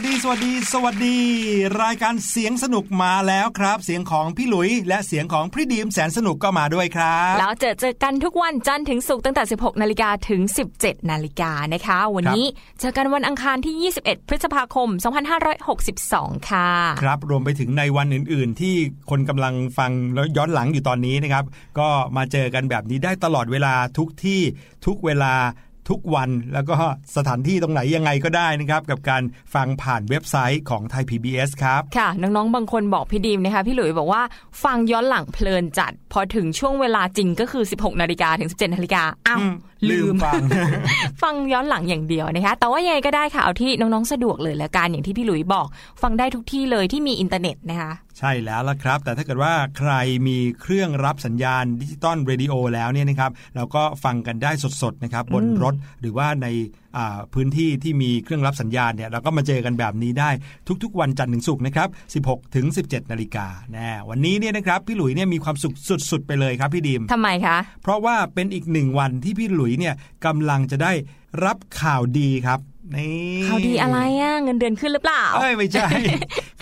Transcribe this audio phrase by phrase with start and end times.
[0.00, 1.16] สดีสวัสดีสวัสดี
[1.82, 10.40] รายการเสียงสนุกมาแล้วครับ เสียงของพี่หลุย และเสียงของพี่ดีมแสนสนุกก็มาด้วยครับ แล้วเจอเจอกันทุกวันจันทร์ถึงศุกร์ตั้งแต่ 16 นาฬิกาถึง
[10.74, 12.46] 17 นาฬิกานะคะ วันนี้
[12.80, 14.88] เจอกันวันอังคารที่ 21 พฤษภาคม
[15.68, 16.70] 2562 ค่ะ
[17.02, 18.74] ครับรวมไปถึงในวันอื่น ๆ ที่
[19.10, 21.44] คนกำลังฟังแล้วย้อนหลังอยู่ตอนนี้นะครับ
[21.78, 24.40] ก็มาเจอกันแบบนี้ได้ตลอดเวลาทุกที่
[24.86, 25.34] ทุกเวลา
[25.90, 26.76] ทุกวัน แล้วก็
[27.16, 29.22] สถานที่ตรงไหนยังไงก็ได้นะครับกับการ
[29.54, 34.22] ฟังผ่านเว็บไซต์ของไทย PBS ครับค่ะ น้องๆ บางคนบอกพี่ดีมนะคะพี่หลุยบอกว่า
[34.64, 39.54] ฟังย้อนหลังเพลินจัด พอถึงช่วงเวลาจริงก็คือ 16นาฬิกาถึง 17นาฬิกาอ้าวอืม
[39.88, 40.42] ลืลืมมฟัง
[41.22, 45.66] ฟังย้อนหลังอย่างเดียวนะคะ แต่ว่ายังไงก็ได้ค่ะ เอาที่น้องๆ สะดวกเลยละกันอย่างที่พี่หลุยบอก
[46.02, 49.92] ฟังได้ทุกที่เลยที่มีอินเทอร์เน็ตนะคะ ใช่แล้วละครับ แต่ถ้าเกิดว่าใคร
[50.28, 54.50] มีเครื่องรับสัญญาณ digital radio แล้วเนี่ยนะครับเราก็ฟังกันได้
[54.82, 56.46] สดๆนะครับบนรถหรือว่าใน
[56.96, 60.30] อ่าพื้นที่ที่มีเครื่องรับสัญญาณเนี่ยเราก็มาเจอกันแบบนี้ได้
[60.82, 61.88] ทุกๆ วันจันทร์ถึงศุกร์นะครับ
[62.24, 65.74] 16 ถึง 17 นาฬิกาแน่วันนี้เนี่ยนะครับพี่หลุยเนี่ยมีความสุข
[66.10, 69.94] สุดๆ ไปเลยครับพี่ดิมทำไมคะ เพราะว่าเป็นอีกหนึ่งวันที่พี่หลุยเนี่ย
[70.26, 70.92] กำลังจะได้
[71.44, 72.60] รับข่าวดีครับ
[72.96, 73.14] นี่
[73.46, 75.88] ข่าวดีอะไรอะเงินเดือนขึ้นหรือเปล่าเอ้ยไม่ใช่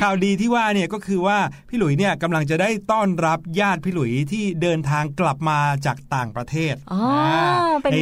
[0.00, 1.38] ข่าวดีที่ว่าเนี่ยก็คือว่า
[1.68, 7.02] พี่หลุยเนี่ยกำลังจะได้ต้อนรับญาติพี่หลุยที่เดินทางกลับมาจากต่างประเทศอ๋อ
[7.82, 7.92] เป็น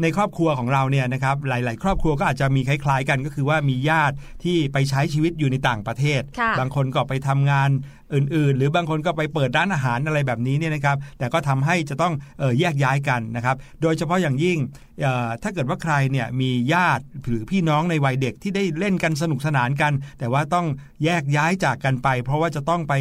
[0.00, 7.70] ในในครอบครัวของเราเนี่ยนะครับหลาย ๆ ครอบครัวก็อาจจะมีคล้าย ๆ กันก็คือว่ามีญาติที่ไปใช้ชีวิตอยู่ในต่างประเทศค่ะบางคนก็ไปทำงาน
[8.14, 14.58] อื่น ๆ หรือบางคนก็ไปเปิดร้านอาหารอะไรแบบนี้เนี่ยนะครับ แต่ก็ทำให้จะต้องเออแยกย้ายกันนะครับ โดยเฉพาะอย่างยิ่ง
[15.02, 20.66] เอ่อถ้าเกิดว่าใครเนี่ยมีญาติหรือพี่น้องในวัยเด็กที่ได้เล่นกันสนุกสนานกัน แต่ว่าต้อง
[21.04, 22.94] แยกย้ายจากกันไป เพราะว่าจะต้องไป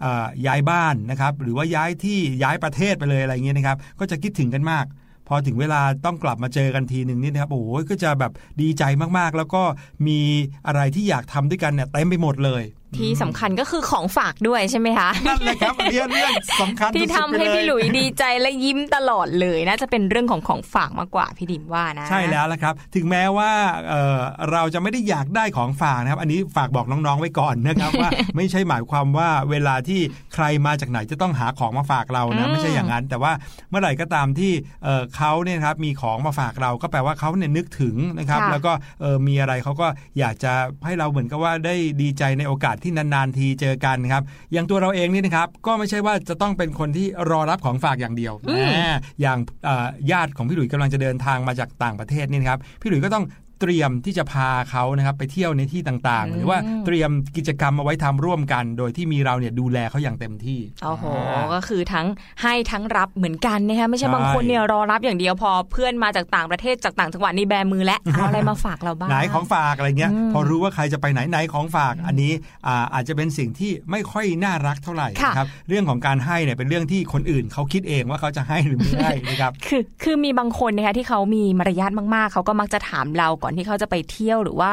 [0.00, 4.84] เอ่อย้ายบ้านนะครับ หรือว่าย้ายที่ย้ายประเทศไปเลยอะไรเงี้ยนะครับ ก็จะคิดถึงกันมาก
[5.32, 8.82] พอถึงเวลาต้องกลับมาเจอกันทีหนึ่งนี่นะครับโอ้โหก็จะแบบดีใจ
[9.18, 9.62] มากๆ แล้วก็
[10.06, 10.18] มี
[10.66, 12.62] อะไรที่อยากทำด้วยกันเนี่ยเต็มไปหมดเลย
[12.98, 23.50] ที่สำคัญก็คือของฝากด้วยใช่ไหมคะนั่นแหละครับอันนี้เรื่องสำคัญที่สุทำดๆไปให้เพี่หลุยดีใจและยิ้มตลอดเลยน่าจะเป็นเรื่องของของฝากมากกว่าพี่ดิมว่านะ ใช่แล้วละครับ ถึงแม้ว่า
[23.88, 24.18] เอ่อ
[24.52, 30.00] เราจะไม่ได้อยากได้ของฝากนะครับ อันนี้ฝากบอกน้องๆไว้ก่อนนะครับว่าไม่ใช่หมายความว่าเวลาที่
[30.34, 33.32] ใครมาจากไหนจะต้องหาของมาฝากเรานะอืมไม่ใช่อย่างนั้น แต่ว่า
[33.70, 34.52] เมื่อไหร่ก็ตามที่
[34.84, 39.86] เอ่อเขาเนี่ยนะครับมีของมาฝากเราก็แปลว่าเขาเนี่ยนึกถึงนะครับ แล้วก็เอ่อมีอะไรเขาก็
[40.18, 40.52] อยากจะ
[40.84, 44.22] ให้เราเหมือนกับว่าได้ดีใจในโอกาสที่นานๆทีเจอกันครับ
[44.52, 53.24] อย่างตัวเราเองนี่นะครับก็ไม่ใช่ว่าจะต้องเป็นคนที่รอรับของฝากอย่างเดียวอืมแหมอย่างเอ่อญาติของพี่หลุยส์กำลังจะเดินทางมาจากต่างประเทศนี่นะครับพี่หลุยส์ก็ต้อง
[53.60, 62.06] เตรียมที่จะพาเขานะครับไปเที่ยวในที่ต่างๆ หรือว่าเตรียมกิจกรรมเอาไว้ทำร่วมกัน โดยที่มีเราเนี่ยดูแลเขาอย่างเต็มที่โอ้โหาก็คือทั้ง
[62.42, 72.32] ให้ทั้งรับเหมือนกันนะคะไม่ใช่ใช่บางคนเนี่ยรอรับอย่างเดียวพอเพื่อนมาจากต่างประเทศจากต่างจังหวัดนี่แบมือและเอาอะไรมาฝากเราบ้างไหนของฝากอะไรเงี้ยอืมพอรู้ว่าใครจะไปไหนไหนของฝากอันนี้
[72.66, 84.72] อ่าอาจจะเป็นสิ่งที่ไม่ค่อยน่ารักเท่าไหร่ค่ะนะครับเรื่องของการให้เนี่ยเป็นเรื่องที่คนอื่นเขาคิดเองว่าเขาจะให้หรือไม่ให้นะครับคือคือมีบางคนนะคะที่เขามีมารยาทมากๆเขาก็มักจะถามเราก่อนที่เขาจะไปเที่ยวหรือว่า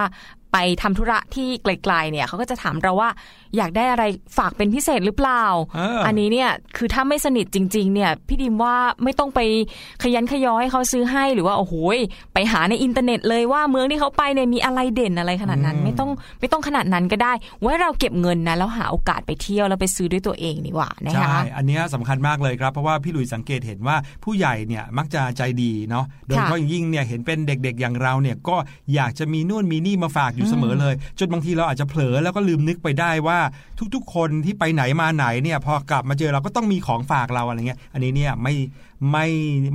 [0.54, 3.10] ไปทำธุระที่ไกลๆเนี่ยเขาก็จะถามเราว่า
[3.58, 4.04] อยากได้อะไร
[4.38, 5.44] ฝากเป็นพิเศษหรือเปล่า
[5.76, 9.40] เอออันนี้เนี่ยคือถ้าไม่สนิทจริง ๆ เนี่ยพี่ดิมว่าไม่ต้องไป
[10.04, 11.98] ขยันขยอให้เขาซื้อให้หรือว่าโอ้โหย
[12.34, 16.10] ไปหาในอินเทอร์เน็ตเลยว่าเมืองที่เขาไปเนี่ยมีอะไรเด่นอะไรขนาดนั้น ไม่ต้อง
[16.40, 28.56] ไม่ต้องขนาดนั้นก็ได้ ไว้เราเก็บเงินนะแล้วหาโอกาสไปเที่ยวแล้วไปซื้อด้วยตัวเองดีกว่านะคะใช่อันเนี้ยสำคัญมากเลยครับเพราะว่าพี่หลุยส์สังเกตเห็นว่าผู้ใหญ่เนี่ยมักจะใจดีเนาะโดยเฉพาะอย่างยิ่งเนี่ยเห็นเป็นเด็กๆอย่างเราเนี่ยก็
[28.96, 33.40] อยากจะมีนู่นมีนี่มาฝากอยู่เสมอเลย จนบางทีเราอาจจะเผลอแล้วก็ลืมนึกไปได้ว่า
[33.96, 38.54] ทุกๆ คนที่ไปไหนมาไหนเนี่ยพอกลับมาเจอเราก็ต้องมีของฝากเราอะไรเงี้ยอันนี้เนี่ยไม่
[39.12, 39.28] ไม่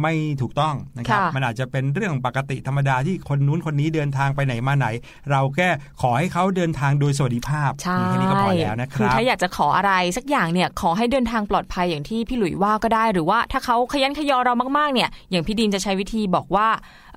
[0.02, 4.86] ไม่ถูกต้องนะครับค่ะมันอาจจะเป็นเรื่องปกติธรรมดาที่คนนู้นคนนี้เดินทางไปไหนมาไหน
[5.30, 5.68] เราแค่
[6.02, 16.68] ขอให้เขาเดินทางโดยสวัสดิภาพใช่มีแค่นี้ก็พอแล้วนะคคือรับถ้าอยากจะขออะไรสักอย่างเนี่ยขอให้เดินทางปลอดภัยอย่างที่พี่หลุยว่าก็ได้ หรือว่าถ้าเขาขยันขยอเรามากๆเนี่ย อย่างพี่ดินจะใช้วิธีบอกว่า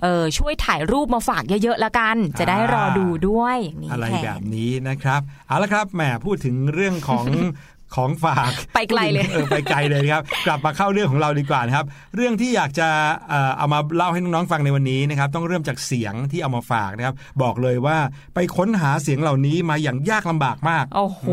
[0.02, 7.26] เออช่วยถ่ายรูปมาฝากเยอะๆละกัน จะได้รอดูด้วยอย่างนี้อะไรแทนแบบนี้นะครับเอาละครับแหมพูดถึงเรื่องของ
[7.96, 11.86] ของฝากไปไกลเลยเออไปไกลเลยครับ กลับมาเข้าเรื่องของเราดีกว่านะครับ
[12.16, 12.88] เรื่องที่อยากจะ
[13.30, 17.98] เอ่อเอามาเล่าให้น้องๆฟังในวันนี้นะครับ ต้องเริ่มจากเสียงที่เอามาฝากนะครับ บอกเลยว่า
[18.36, 21.24] ไปค้นหาเสียงเหล่านี้มาอย่างยากลำบากมาก โอ้โห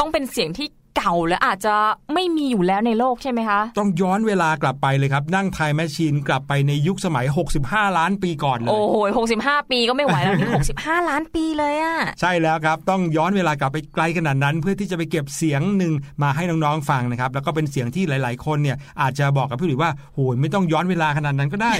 [0.00, 1.74] ต้องเป็นเสียงที่ เก่าและอาจจะ
[2.14, 7.26] ไม่มีอยู่แล้วในโลกใช่ไหมคะ ต้องย้อนเวลากลับไปเลยครับ นั่ง time machine กลับไปในยุคสมัย
[7.60, 21.72] 65 ล้านปีก่อนเลย โอ้โหหกสิบห้าปีก็ไม่ไหวแล้วนี่หกสิบห้าล้านปีเลยอะใช่แล้วครับ ต้องย้อนเวลากลับไปไกลขนาดนั้น เพื่อที่จะไปเก็บเสียงหนึ่งมาให้น้องๆฟังนะครับ แล้วก็เป็นเสียงที่หลายๆ คนเนี่ยอาจจะบอกกับพี่หลุยว่าโหยไม่ต้องย้อนเวลาขนาดนั้นก็ได้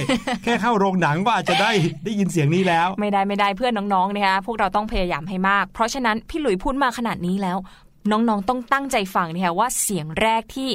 [0.43, 1.71] แค่เข้าโรงหนังก็อาจจะได้
[2.05, 7.57] ได้ยินเสียงนี้แล้ว ไม่ได้ไม่ได้เพื่อนน้องๆนะคะพวกเราต้องพยายามให้มาก เพราะฉะนั้นพี่หลุยพูดมาขนาดนี้แล้ว
[8.11, 10.69] น้องๆต้องตั้งใจฟังนะคะว่าเสียงแรกที่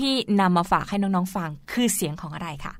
[0.00, 2.74] พี่ๆนำมาฝากให้น้องๆฟังคือเสียงของอะไรค่ะ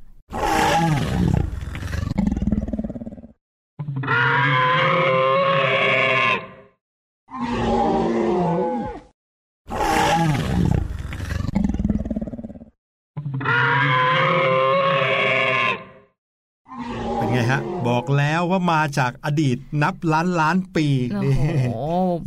[17.33, 21.69] ไงฮะ บอกแล้วว่ามาจากอดีตนับล้านล้านปีโอ้นี่โห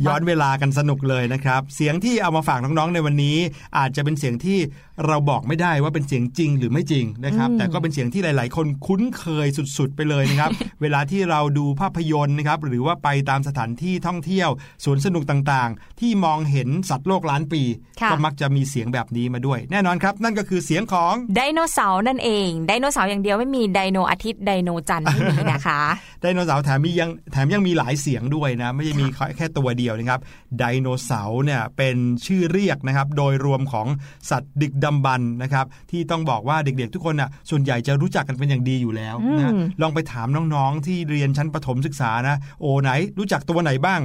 [0.06, 3.36] ย้อนเวลากันสนุกเลยนะครับ เสียงที่เอามาฝากน้องๆในวันนี้
[3.78, 4.58] อาจจะเป็นเสียงที่
[5.06, 9.46] เราบอกไม่ได้ว่าเป็นเสียงจริงหรือไม่จริงนะครับ แต่ก็เป็นเสียงที่หลาย ๆ คนคุ้นเคย
[9.78, 10.50] สุดๆ ไปเลยนะครับ
[10.82, 14.48] เวลาที่เราดูภาพยนตร์นะครับหรือว่าไปตามสถานที่ท่องเที่ยว
[14.84, 17.62] สวนสนุกต่างๆ ที่มองเห็นสัตว์โลกล้านปี
[18.00, 25.80] ค่ะก็มักจะมีเสียงแบบนี้มาด้วย แน่นอนครับ นั่นก็คือเสียงของไดโนเสาร์นั่นเองไดโนเสาร์อย่างเดียวไม่มีไดโนอาทิตย์ไดโนจันทร์ไม่มีนะคะ
[26.20, 30.20] ไดโนเสาร์แถมมียังแถมยังมีหลายเสียงด้วยนะ ไม่ใช่มีแค่แค่ตัวเดียวนะครับ
[30.58, 31.96] ไดโนเสาร์เนี่ยเป็น
[32.26, 33.86] ชื่อเรียกนะครับ โดยรวมของ
[34.30, 44.00] สัตว์ดึกดำบรรพ์นะครับ ที่ต้องบอกว่าเด็กๆ ทุกคนน่ะส่วนใหญ่จะรู้จักกันเป็นอย่างดีอยู่แล้วนะอืมลองไปถามน้องๆที่เรียนชั้นประถมศึกษานะ โอ้ไหนรู้จักตัวไหนบ้าง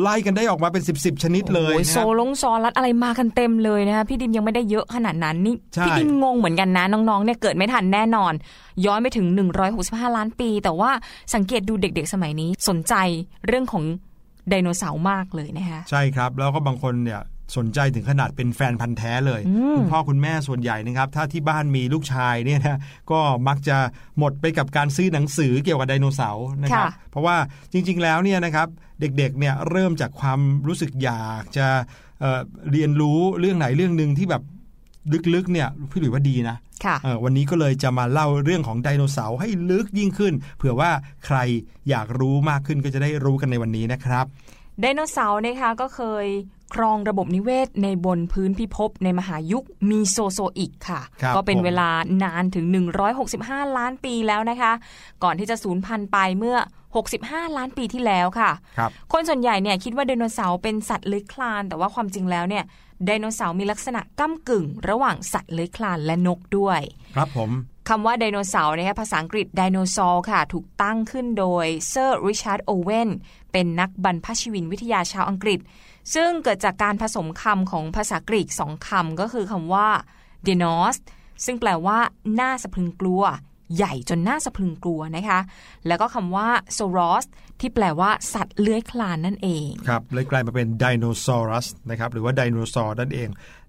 [0.00, 8.32] ไล่กันได้ออกมาเป็น 10บสชนิดเลยโอ้นะโซลงซอรัดอะไรมากันเต็มเลยนะคะพี่ดิมยังไม่ได้เยอะขนาดนั้นนี่ใช่พี่ดิมงงเหมือนกันนะน้องๆเนี่ยเกิดไม่ทันแน่นอน
[8.84, 9.26] ย้อนไปถึง
[9.72, 10.90] 165 ล้านปี แต่ว่า
[11.34, 12.94] สังเกตดูเด็กๆสมัยนี้สนใจ
[13.46, 13.84] เรื่องของ
[14.48, 17.20] ไดโนเสาร์มากเลยนะคะใช่ครับ แล้วก็บางคนเนี่ย
[17.56, 22.78] สนใจถึงขนาดเป็นแฟนพันธ์แท้เลยอืมคุณพ่อคุณแม่ส่วนใหญ่นะครับ ถ้าที่บ้านมีลูกชายเนี่ยนะ
[23.10, 23.76] ก็มักจะ
[24.18, 27.36] หมดไปกับการซื้อหนังสือเกี่ยวกับไดโนเสาร์นะครับ เพราะว่า
[27.72, 28.68] จริง ๆ แล้วเนี่ยนะครับ
[29.00, 31.68] เด็กๆเนี่ยเริ่มจากความรู้สึกอยากจะ
[32.20, 32.40] เอ่อ
[32.72, 34.42] เรียนรู้เรื่องไหนเรื่องหนึ่งที่แบบ
[35.34, 40.90] ลึกๆเนี่ยพี่หลุยว่าดีนะค่ะเอ่อวันนี้ก็เลยจะมาเล่าเรื่องของไดโนเสาร์ให้ลึกยิ่งขึ้น เผื่อว่า
[41.26, 41.38] ใคร
[41.90, 44.26] อยากรู้มากขึ้นก็จะได้รู้กันในวันนี้นะครับ
[44.80, 46.26] ไดโนเสาร์นะคะก็เคย
[46.74, 51.88] ครองระบบนิเวศในบนพื้นพิภพในมหายุคมีโซโซอิกค่ะครับก็เป็นผมเวลา
[52.24, 52.66] นานถึง
[53.20, 54.72] 165 ล้านปีแล้วนะคะ
[55.22, 56.56] ก่อนที่จะสูญพันธุ์ไปเมื่อ
[57.06, 62.64] 65 ล้านปีที่แล้วค่ะครับคนส่วนใหญ่เนี่ยคิดว่าไดโนเสาร์เป็นสัตว์เลื้อยคลาน แต่ว่าความจริงแล้วเนี่ย
[63.06, 66.80] ไดโนเสาร์มีลักษณะก้ำกึ่ง ระหว่างสัตว์เลื้อยคลานและนกด้วย
[67.16, 67.50] ครับผม
[67.88, 73.08] คำว่าไดโนเสาร์นะคะภาษาอังกฤษ dinosaur ค่ะ ถูกตั้งขึ้นโดยเซอร์ริชาร์ดโอเวน
[73.52, 75.58] เป็นนักบรรพชีวินวิทยาชาวอังกฤษ
[76.14, 79.88] ซึ่งเกิดจากการผสมคำของภาษากรีกสองคำก็คือคำว่า
[80.46, 80.96] d e n o s
[81.44, 81.98] ซึ่งแปลว่า
[82.40, 83.22] น่าสะพรึงกลัว
[83.76, 85.40] ใหญ่จนน่าสะพรึงกลัวนะคะ
[85.86, 87.24] แล้วก็คำว่า s o r o s
[87.60, 93.28] ที่แปลว่าสัตว์เลื้อยคลานนั่นเอง ครับเลยกลายมาเป็น dinosaurus นะครับ หรือว่าไดโนเสาร์นั่นเอง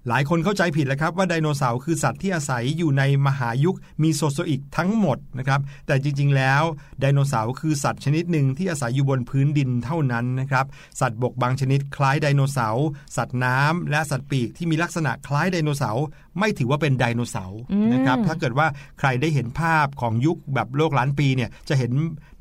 [0.09, 6.61] หลายคนเข้าใจผิดแล้วครับว่าไดโนเสาร์คือสัตว์ที่อาศัยอยู่ในมหายุคมีโซโซอิกทั้งหมดนะครับ แต่จริงๆแล้ว
[6.99, 10.65] ไดโนเสาร์คือสัตว์ชนิดหนึ่งที่อาศัยอยู่บนพื้นดินเท่านั้นนะครับ
[10.99, 12.85] สัตว์บกบางชนิดคล้ายไดโนเสาร์
[13.17, 16.05] สัตว์น้ำและสัตว์ปีกที่มีลักษณะคล้ายไดโนเสาร์
[16.39, 17.61] ไม่ถือว่าเป็นไดโนเสาร์
[17.93, 18.67] นะครับถ้าเกิดว่า
[18.99, 21.91] ใครได้เห็นภาพของยุคแบบโลกล้านปีเนี่ยจะเห็น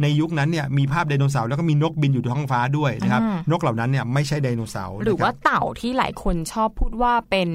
[0.03, 7.49] ในยุคนั้นเนี่ยมีภาพไดโนเสาร์แล้วก็มีนกบินอยู่ท้องฟ้าด้วยนะครับอ่านกเหล่านั้นเนี่ยไม่ใช่ไดโนเสาร์หรือว่านะคเต่าที่หลายคนชอบพูดว่าเป็น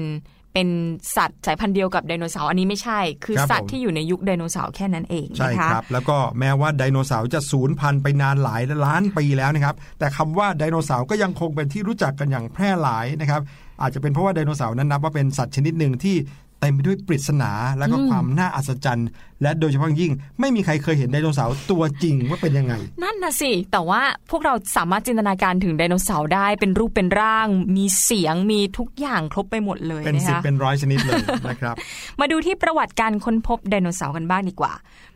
[0.58, 0.78] เป็น
[1.16, 13.40] สัตว์สายพันธุ์เดียวกับไดโนเสาร์อันนี้ไม่ใช่ ครับผม คือสัตว์ที่อยู่ในยุคไดโนเสาร์แค่นั้นเองใช่นะคะครับ แล้วก็แม้ว่าไดโนเสาร์จะสูญพันธุ์ไปนานหลายล้านปีแล้วนะครับ แต่คำว่าไดโนเสาร์ก็ยังคงเป็นที่รู้จักกันอย่างแพร่หลายนะครับ
[13.82, 16.16] อาจจะเป็นเพราะว่าไดโนเสาร์นั้นนับว่าเป็นสัตว์ชนิดหนึ่งที่
[16.60, 19.08] เต็มไปด้วยปริศนาและก็ความน่าอัศจรรย์
[19.42, 31.74] และโดยเฉพาะอย่างยิ่ง ไม่มีใครเคยเห็นไดโนเสาร์ตัวจริงว่าเป็นยังไง นั่นนะสิ แต่ว่าพวกเราสามารถจินตนาการถึงไดโนเสาร์ได้เป็นรูปเป็นร่าง มีเสียงมีทุกอย่างครบไปหมดเลยนะคะเป็นสิบเป็นร้อยชนิดเลยนะครับ
[32.20, 34.72] มาดูที่ประวัติการค้นพบไดโนเสาร์กันบ้างดีกว่า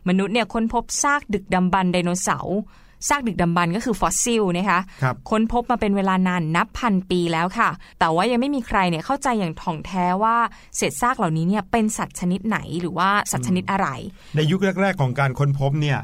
[0.07, 2.57] มนุษย์เนี่ยค้นพบซากดึกดำบรรพ์ไดโนเสาร์
[3.09, 7.69] ซากดึกดำบรรพ์ก็คือฟอสซิลนะคะครับค้นพบมาเป็นเวลานานนับพันปีแล้วค่ะ
[7.99, 10.35] แต่ว่ายังไม่มีใครเนี่ยเข้าใจอย่างถ่องแท้ว่า
[10.75, 13.87] เศษซากเหล่านี้เนี่ยเป็นสัตว์ชนิดไหนหรือว่าสัตว์ชนิดอะไร
[14.35, 15.99] ในยุคแรก ๆ ของการค้นพบเนี่ย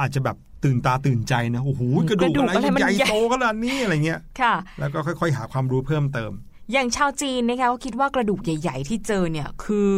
[0.00, 6.32] อาจจะแบบตื่นตาตื่นใจนะโอ้โหกระดูกระดูกกอะไรอะไรมันใหญ่ใหญ่โตขนาดนี้อะไรเงี้ยค่ะ แล้วก็ค่อย ๆ หาความรู้เพิ่มเติม
[6.72, 9.92] อย่างชาวจีนนะคะเขาคิดว่ากระดูกใหญ่ ๆ ที่เจอเนี่ยคือ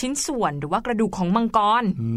[0.00, 2.10] ชิ้นส่วนหรือว่ากระดูกของมังกรอื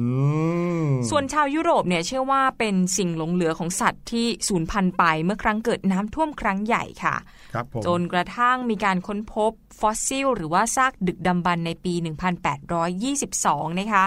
[0.86, 7.16] มส่วนชาวยุโรปเนี่ยเชื่อว่าเป็นสิ่งหลงเหลือของสัตว์ที่สูญพันธุ์ไปเมื่อครั้งเกิดน้ำท่วมครั้งใหญ่ค่ะ
[7.54, 11.94] ครับผมจนกระทั่งมีการค้นพบฟอสซิล หรือว่าซากดึกดำบรรพ์ในปี
[12.92, 14.06] 1822 นะคะ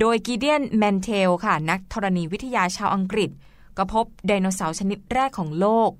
[0.00, 3.30] โดยกีเดียนแมนเทลค่ะ นักธรณีวิทยาชาวอังกฤษ
[3.76, 5.90] ก็พบไดโนเสาร์ชนิดแรกของโลก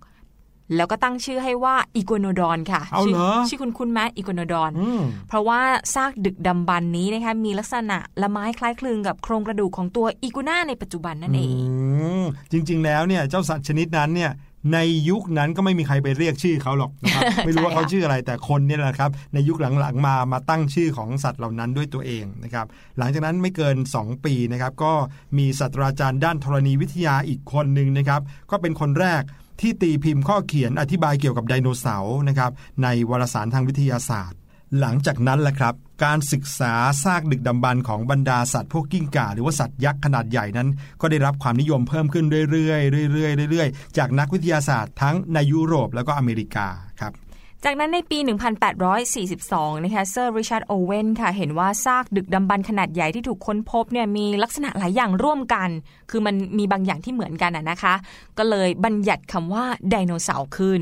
[0.76, 5.61] แล้วก็ตั้งชื่อให้ว่าอีโกโนดอนค่ะเอาชื่เหรอชื่อคุณคุณไหมอีโกโนดอนอืมเพราะว่า
[5.94, 14.32] ซากดึกดำบรรพ์นี้นะคะมีลักษณะละม้ายคล้ายคลึงกับโครงกระดูกของตัวอีกัวน่าในปัจจุบันนั่นเองอืมจริง ๆ แล้วเนี่ยเจ้าสัตว์ชนิดนั้นเนี่ย
[14.75, 22.66] ในยุคนั้นก็ไม่มีใครไปเรียกชื่อเขาหรอกนะครับไม่รู้ว่าเขาชื่ออะไรแต่คนเนี่ยนะครับ ในยุคหลังๆมามาตั้งชื่อของสัตว์เหล่านั้นด้วยตัวเองนะครับ
[22.99, 24.92] หลังจากนั้นไม่เกิน 2 ปีนะครับก็
[25.38, 28.20] มีศาสตราจารย์ด้านธรณีวิทยาอีกคนหนึ่งนะครับ
[28.50, 29.23] ก็เป็นคนแรก
[29.60, 32.50] ที่ตีพิมพ์ข้อเขียนอธิบายเกี่ยวกับไดโนเสาร์นะครับ
[32.82, 34.40] ในวารสารทางวิทยาศาสตร์
[34.80, 40.68] หลังจากนั้นแหละครับ การศึกษาซากดึกดำบรรของบรรดาสัตว์พวกกิ้งก่าหรือว่าสัตว์ยักษ์ขนาดใหญ่นั้น
[41.00, 46.68] ก็ได้รับความนิยมเพิ่มขึ้นเรื่อยๆเรื่อยๆเรื่อยๆจากนักวิทยาศาสตร์ทั้งในยุโรปแล้วก็อเมริกา
[47.00, 47.12] ครับ
[47.64, 48.18] จากนั้นในปี
[49.00, 55.68] 1842 นะคะเซอร์ริชาร์ดโอเวนค่ะ เห็นว่าซากดึกดำบรรพ์ขนาดใหญ่ที่ถูกค้นพบเนี่ยมีลักษณะหลายอย่างร่วมกัน
[56.10, 57.94] คือมันมีบางอย่างที่เหมือนกันอะนะคะ
[58.38, 60.80] ก็เลยบัญญัติคำว่าไดโนเสาร์ขึ้น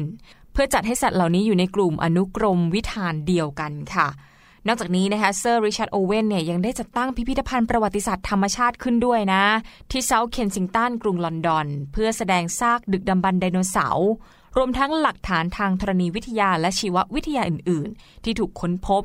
[0.52, 4.08] เพื่อจัดให้สัตว์เหล่านี้อยู่ในกลุ่มอนุกรมวิธานเดียวกันค่ะ
[4.66, 9.44] นอกจากนี้นะคะเซอร์ริชาร์ดโอเวนเนี่ยยังได้จัดตั้งพิพิธภัณฑ์ประวัติศาสตร์ธรรมชาติขึ้นด้วยนะ
[9.90, 14.10] ที่เซาท์เคนซิงตันกรุงลอนดอน เพื่อแสดงซากดึกดำบรรพ์ไดโนเสาร์
[14.56, 19.04] รวมทั้งหลักฐานทางธรณีวิทยาและชีววิทยาอื่น ๆ ที่ถูกค้นพบ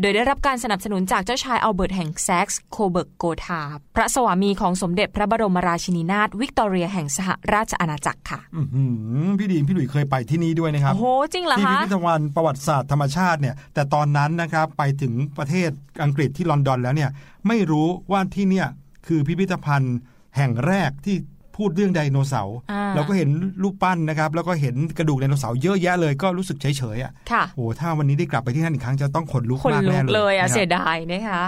[0.00, 3.62] โดยได้รับการสนับสนุนจากเจ้าชายอัลเบิร์ตแห่งแซกซ์โคเบิร์กโกธา
[3.96, 8.84] พระสวามีของสมเด็จพระบรมราชินีนาถวิกตอเรียแห่งสหราชอาณาจักรค่ะอื้อหื
[9.26, 15.70] อพี่ดีมพี่หลุยเคยไปที่นี่ด้วยนะครับโอ้โหจริงเหรอคะ ที่พิพิธภัณฑ์ประวัติศาสตร์ธรรมชาติเนี่ยแต่ตอนนั้นนะครับไปถึงประเทศ
[16.02, 17.10] อังกฤษที่ลอนดอนแล้วเนี่ย
[17.46, 18.68] ไม่รู้ว่าที่เนี่ย
[19.06, 19.96] คือพิพิธภัณฑ์
[20.36, 21.16] แห่งแรกที่
[21.58, 23.30] พูดเรื่องไดโนเสาร์อ่าเราก็เห็น
[23.62, 31.44] รูปปั้นนะครับ แล้วก็เห็นกระดูกไดโนเสาร์เยอะแยะเลยก็รู้สึกเฉยๆอะค่ะโอ้ถ้าวันนี้ได้กลับไปที่นั่นอีกครั้งจะต้องขนลุกคนมากลุแน่กเลยเลยอะนะครับเสียดายนะคะ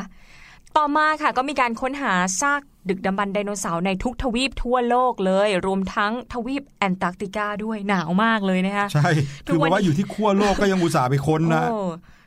[0.77, 9.11] ต่อมาค่ะก็มีการค้นหาซากดึกดำบรรพ์ไดโนเสาร์ในทุกทวีปทั่วโลกเลย รวมทั้งทวีปแอนตาร์กติกาด้วยหนาวมากเลยนะคะใช่
[9.47, 11.81] ทุคืกอวัแบนบว่านี้อยู่ที่ขั้วโลกก็ยังอุตส่าห์ไปค้นนะโอ้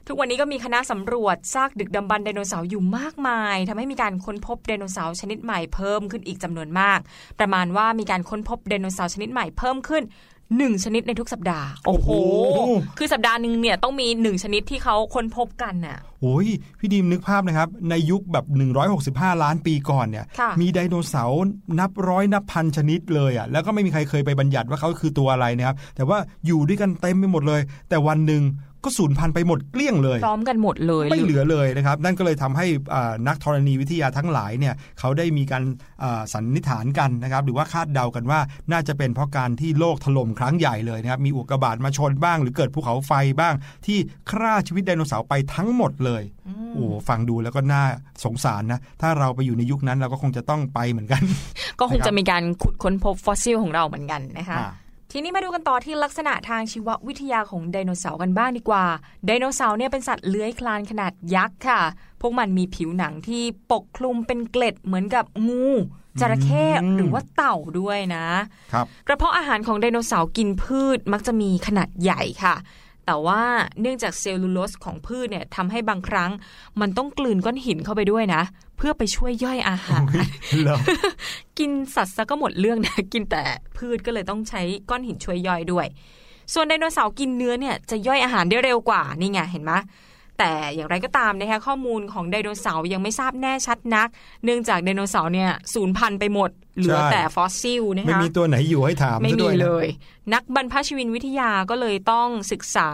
[0.08, 7.00] ทุกวันนี้ก็มีคณะสำรวจซากดึกดำบรรพ์ไดโนเสาร์อยู่มากมายทำให้มีการค้นพบไดโนเสาร์ชนิดใหม่เพิ่มขึ้นอีกจำนวนมาก
[7.40, 10.04] ประมาณว่ามีการค้นพบไดโนเสาร์ชนิดใหม่เพิ่มขึ้น
[10.58, 12.08] หนึ่งชนิดในทุกสัปดาห์ โอ้โห
[12.56, 16.48] โอ้โหคือสัปดาห์หนึ่งเนี่ยต้องมีหนึ่งชนิดที่เขาค้นพบกันน่ะโอ้ย
[16.80, 18.46] พี่ดีมนึกภาพนะครับ ในยุคแบบ
[18.94, 21.44] 165 ล้านปีก่อนเนี่ยค่ะมีไดโนเสาร์
[21.80, 28.44] นับร้อยนับพันชนิดเลยอะ แล้วก็ไม่มีใครเคยไปบัญญัติว่าเขาคือตัวอะไรนะครับ แต่ว่าอยู่ด้วยกันเต็มไปหมดเลย แต่วันหนึ่ง
[28.84, 35.64] ก็สูญพันธุ์ไปหมดเกลี้ยงเลยพร้อมกันหมดเลย ไม่เหลือเลยนะครับ นั่นก็เลยทำให้อ่านักธรณีวิทยาทั้งหลายเนี่ยเขาได้มีการ
[36.04, 38.40] อ่าสันนิษฐานกันนะครับ หรือว่าคาดเดากันว่า
[38.72, 43.54] น่าจะเป็นเพราะการที่โลกถล่มครั้งใหญ่เลยนะครับ มีอุกกาบาตมาชนบ้าง หรือเกิดภูเขาไฟบ้าง
[43.86, 43.98] ที่
[44.30, 46.24] ฆ่าชีวิตไดโนเสาร์ไปทั้งหมดเลย
[46.74, 47.84] โอ้ฟังดูแล้วก็น่า
[48.26, 51.22] สงสารนะ ถ้าเราไปอยู่ในยุคนั้นเราก็คงจะต้องไปเหมือนกัน
[51.80, 54.72] ก็คงนะครับจะมีการขุดค้นพบฟอสซิลของเราเหมือนกันนะคะอ่า
[55.16, 58.86] ทีนี้มาดูกันต่อที่ลักษณะทางชีววิทยาของไดโนเสาร์กันบ้างดีกว่า
[59.26, 61.82] ไดโนเสาร์เนี่ยเป็นสัตว์เลื้อยคลานขนาดยักษ์ค่ะ
[62.22, 65.68] พวกมันมีผิวหนังที่ปกคลุมเป็นเกล็ดเหมือนกับงู
[66.20, 68.26] จระเข้อืมหรือว่าเต่าด้วยนะ
[68.74, 72.56] ครับกระเพาะอาหารของไดโนเสาร์กินพืชมักจะมีขนาดใหญ่ค่ะ
[73.06, 73.42] แต่ว่า
[73.82, 76.32] เนื่องจากเซลลูโลสของพืชเนี่ยทำให้บางครั้ง
[76.82, 78.44] มันต้องกลืนก้อนหินเข้าไปด้วยนะ
[78.78, 80.04] เพื่อไปช่วยย่อยอาหาร
[80.64, 80.78] เหรอ
[81.60, 83.44] กินสัตว์ซะก็หมดเรื่องนะกินแต่
[83.78, 85.88] พืชก็เลยต้องใช้ก้อนหินช่วยย่อยด้วย
[86.54, 89.72] ส่วนไดโนเสาร์กินเนื้อเนี่ยจะย่อยอาหารได้เร็วกว่านี่ไงเห็นไหม
[90.40, 94.08] แต่อย่างไรก็ตามนะคะข้อมูลของไดโนเสาร์ยังไม่ทราบแน่ชัดนัก
[94.44, 99.88] เนื่องจากไดโนเสาร์เนี่ยสูญพันธุ์ไปหมด เหลือไว้แต่ฟอสซิลนะคะไม่มีตัวไหนอยู่ให้ถามไม่ซะมีด้วยนะเลย
[100.34, 102.90] นักบรรพชีวินวิทยาก็เลยต้องศึกษา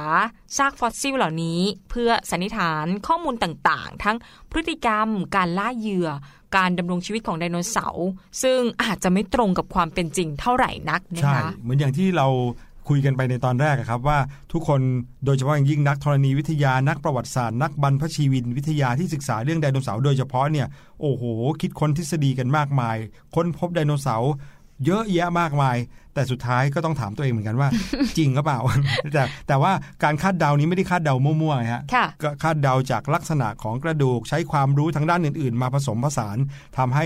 [0.57, 4.17] ซากฟอสซิลเหล่านี้ เพื่อสันนิษฐานข้อมูลต่างๆ ทั้ง
[4.51, 6.09] พฤติกรรมการล่าเหยื่อ
[6.57, 8.09] การดำรงชีวิตของไดโนเสาร์
[8.43, 12.27] ซึ่งอาจจะไม่ตรงกับความเป็นจริงเท่าไหร่นักนะใช่คะเหมือนอย่างที่เรา
[12.89, 14.17] คุยกันไปในตอนแรกอะครับว่า
[14.53, 14.81] ทุกคน
[15.25, 20.67] โดยเฉพาะอย่างยิ่งนักธรณีวิทยานักประวัติศาสตร์นักบรรพชีวินวิทยาที่ศึกษาเรื่องไดโนเสาร์โดยเฉพาะเนี่ย
[21.01, 21.23] โอ้โห
[21.61, 22.95] คิดค้นทฤษฎีกันมากมาย
[23.35, 24.33] ค้นพบไดโนเสาร์
[24.85, 25.77] เยอะแยะมากมาย
[26.13, 27.69] แต่สุดท้ายก็ต้องถามตัวเองเหมือนกันว่า
[28.17, 28.59] จริงหรือเปล่า
[29.13, 29.71] แต่แต่ว่า
[30.03, 36.37] การคาดเดานี้ไม่ได้คาดเดามั่วๆฮะค่ะก็คาดเดาจากลักษณะของกระดูกใช้ความรู้ทางด้านอื่น ๆ มาผสมผสาน
[36.77, 37.05] ทำให้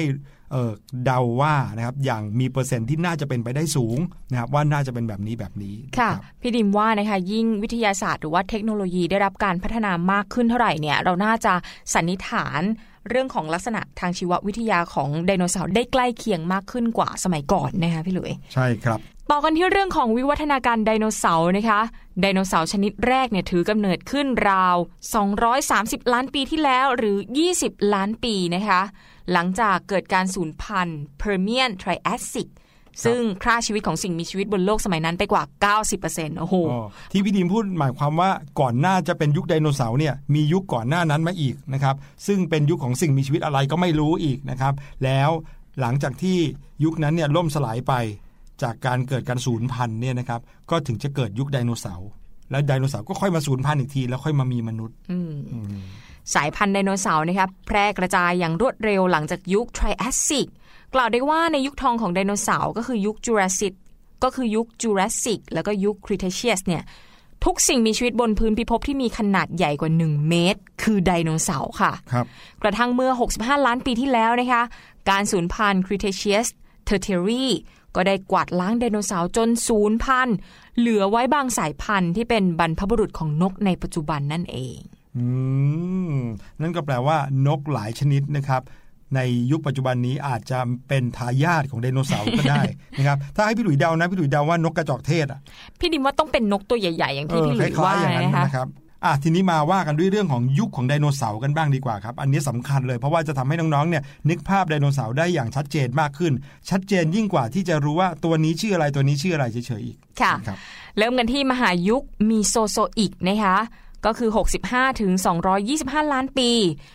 [0.53, 0.71] เออ
[1.05, 3.97] เดาว่านะครับอย่างมีเปอร์เซ็นต์ที่น่าจะเป็นไปได้สูง
[4.31, 11.53] นะครับว่าน่าจะเป็นแบบนี้แบบนี้ค่ะรับพี่ดิมว่านะคะยิ่งวิทยาศาสตร์หรือว่าเทคโนโลยีได้รับการพัฒนามากขึ้นเท่าไหร่เนี่ยเราน่าจะ
[11.93, 12.61] สันนิษฐาน
[13.09, 18.99] เรื่องของลักษณะทางชีววิทยาของไดโนเสาร์ได้ใกล้เคียงมากขึ้นกว่าสมัยก่อนนะคะพี่หลุยใช่ครับ
[19.31, 21.81] ต่อกันที่เรื่องของวิวัฒนาการไดโนเสาร์นะคะ
[22.21, 24.75] ไดโนเสาร์ชนิดแรกเนี่ยถือกำเนิดขึ้นราว
[25.43, 27.17] 230 ล้านปีที่แล้วหรือ
[27.55, 28.81] 20 ล้านปีนะคะ
[29.31, 32.49] หลังจากเกิดการสูญพันธุ์ Permian Triassic
[33.05, 35.43] ซึ่งค่าชีวิตของสิ่งมีชีวิตบนโลกสมัยนั้นไปกว่า
[35.91, 41.95] 90%โอ้โหอ๋อที่พี่ดีมพูดหมายความว่าก่อนหน้าจะเป็นยุคไดโนเสาร์เนี่ยมียุคก่อนหน้านั้นมาอีกนะครับ
[42.27, 45.29] ซึ่งเป็นยุคของสิ่งมีชีวิตอะไรก็ไม่รู้อีกนะครับแล้ว
[45.79, 46.37] หลังจากที่
[46.83, 47.93] ยุคนั้นเนี่ยล่มสลายไป
[48.63, 52.09] จากการเกิดการสูญพันธุ์เนี่ยนะครับก็ถึงจะเกิดยุคไดโนเสาร์
[52.51, 55.65] แล้วไดโนเสาร์ก็ค่อยมาสูญพันธุ์อีกทีแล้วค่อยมามีมนุษย์อืมอืม
[56.33, 60.47] สายพันธุ์ไดโนเสาร์นะครับแพร่กระจายอย่างรวดเร็วหลังจากยุค Triassic
[60.93, 63.73] กล่าวได้ว่าในยุคทองของไดโนเสาร์ก็คือยุคจูราสสิก
[64.23, 66.83] ก็คือยุคจูราสสิกแล้วก็ยุค Cretaceous เนี่ย
[67.45, 72.25] ทุกสิ่งมีชีวิตบนพื้นพิภพที่มีขนาดใหญ่กว่า 1 เมตร คือไดโนเสาร์ค่ะครับ
[72.63, 74.63] กระทั่งเมื่อ 65 ล้านปีที่แล้วนะคะ
[75.09, 76.47] การสูญพันธุ์ Cretaceous
[76.85, 77.45] Tertiary
[77.95, 80.37] ก็ได้กวาดล้างไดโนเสาร์จนสูญพันธุ์
[80.77, 84.77] เหลือไว้บางสายพันธุ์ที่เป็นบรรพบุรุษของนกในปัจจุบันนั่นเอง
[85.17, 85.25] อื
[86.17, 86.19] ม
[86.61, 88.61] นั่นก็แปลว่านกหลายชนิดนะครับ
[89.15, 89.19] ใน
[89.51, 92.61] ยุคปัจจุบันนี้อาจจะเป็นทายาทของไดโนเสาร์ก็ได้
[92.97, 95.39] นะครับ ถ้าให้พี่หลุยเดานะพี่หลุยเดาว่านกกระจอกเทศอะ
[95.79, 98.67] พี่ดิมว่าต้องเป็นนกตัวใหญ่ๆอย่างที่พี่หลุยว่าคล้ายๆอย่างนั้นนะคะนะครับ
[99.05, 106.33] อะทีนี้มาว่ากันด้วยเรื่องของยุคของไดโนเสาร์กันบ้างดีกว่าครับอันนี้สำคัญเลยเพราะว่าจะทำให้น้องๆเนี่ยนึกภาพไดโนเสาร์ได้อย่างชัดเจนมากขึ้น
[106.69, 110.57] ชัดเจนยิ่งกว่าที่จะรู้ว่าตัวนี้ชื่ออะไรตัวนี้ชื่ออะไรเฉยๆอีกค่ะครับ
[110.97, 113.57] เริ่มกันที่มหายุค Mesozoic นะคะ
[114.05, 114.29] ก็คือ
[114.63, 115.11] 65ถึง
[115.63, 116.49] 225 ล้านปี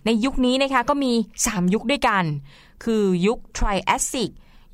[0.05, 2.23] ในยุคนี้นะคะก็มี 3 ยุคด้วยกัน
[2.83, 4.29] คือยุค Triassic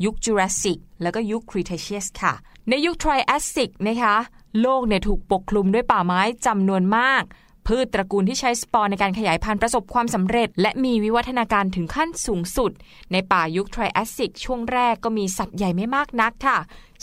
[0.05, 2.33] ยุคจูราสสิกแล้วก็ยุค Cretaceous ค่ะ
[2.69, 4.15] ในยุคทริอัสิกนะคะ
[4.61, 7.23] โลกเนี่ยถูกปกคลุมด้วยป่าไม้จำนวนมาก
[7.67, 12.71] พืชตระกูลที่ใช้สปอร์ในการขยายพันธุ์ประสบความสำเร็จ และมีวิวัฒนาการถึงขั้นสูงสุด
[13.11, 16.57] ในป่ายุค Triassic ช่วงแรกก็มีสัตว์ใหญ่ไม่มากนักค่ะ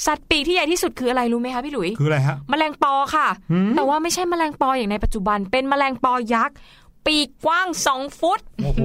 [0.07, 3.29] สัตว์ปีกที่ใหญ่ที่สุดคืออะไรรู้ไหมคะพี่หลุยคืออะไรฮะแมลงปอค่ะ
[3.77, 6.57] แต่ว่าไม่ใช่แมลงปออย่างในปัจจุบัน เป็นแมลงปอยักษ์
[7.07, 8.81] ปีกกว้าง 2 ฟุต โอ้โห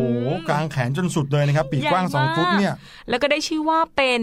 [0.49, 2.73] กลางแขนจนสุดเลยนะครับ ปีกกว้างใหญ่มาก2ฟุตเนี่ย
[3.09, 4.21] แล้วก็ได้ชื่อว่าเป็น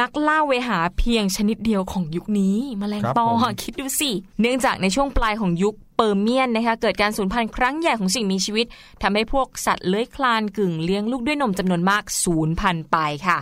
[0.00, 8.66] นักล่าเวหาเพียงชนิดเดียวของยุคนี้แมลงปอครับผมคิดดูสิ เนื่องจากในช่วงปลายของยุค Permian นะคะเกิดการสูญพันธุ์ครั้งใหญ่ของสิ่งมีชีวิต
[9.02, 13.38] ทำให้พวกสัตว์เลื้อยคลานกึ่งเลี้ยงลูกด้วยนมจำนวนมากสูญพันธุ์ไปค่ะ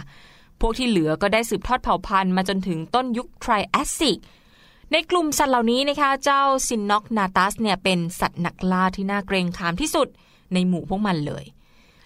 [0.60, 4.18] พวกที่เหลือก็ได้สืบทอดเผ่าพันธุ์มาจนถึงต้นยุค Triassic
[4.92, 10.08] ในกลุ่มสัตว์เหล่านี้นะคะเจ้า Cynognathus เนี่ยเป็นสัตว์นักล่าที่น่าเกรงขามที่สุด
[10.52, 11.44] ในหมู่พวกมันเลย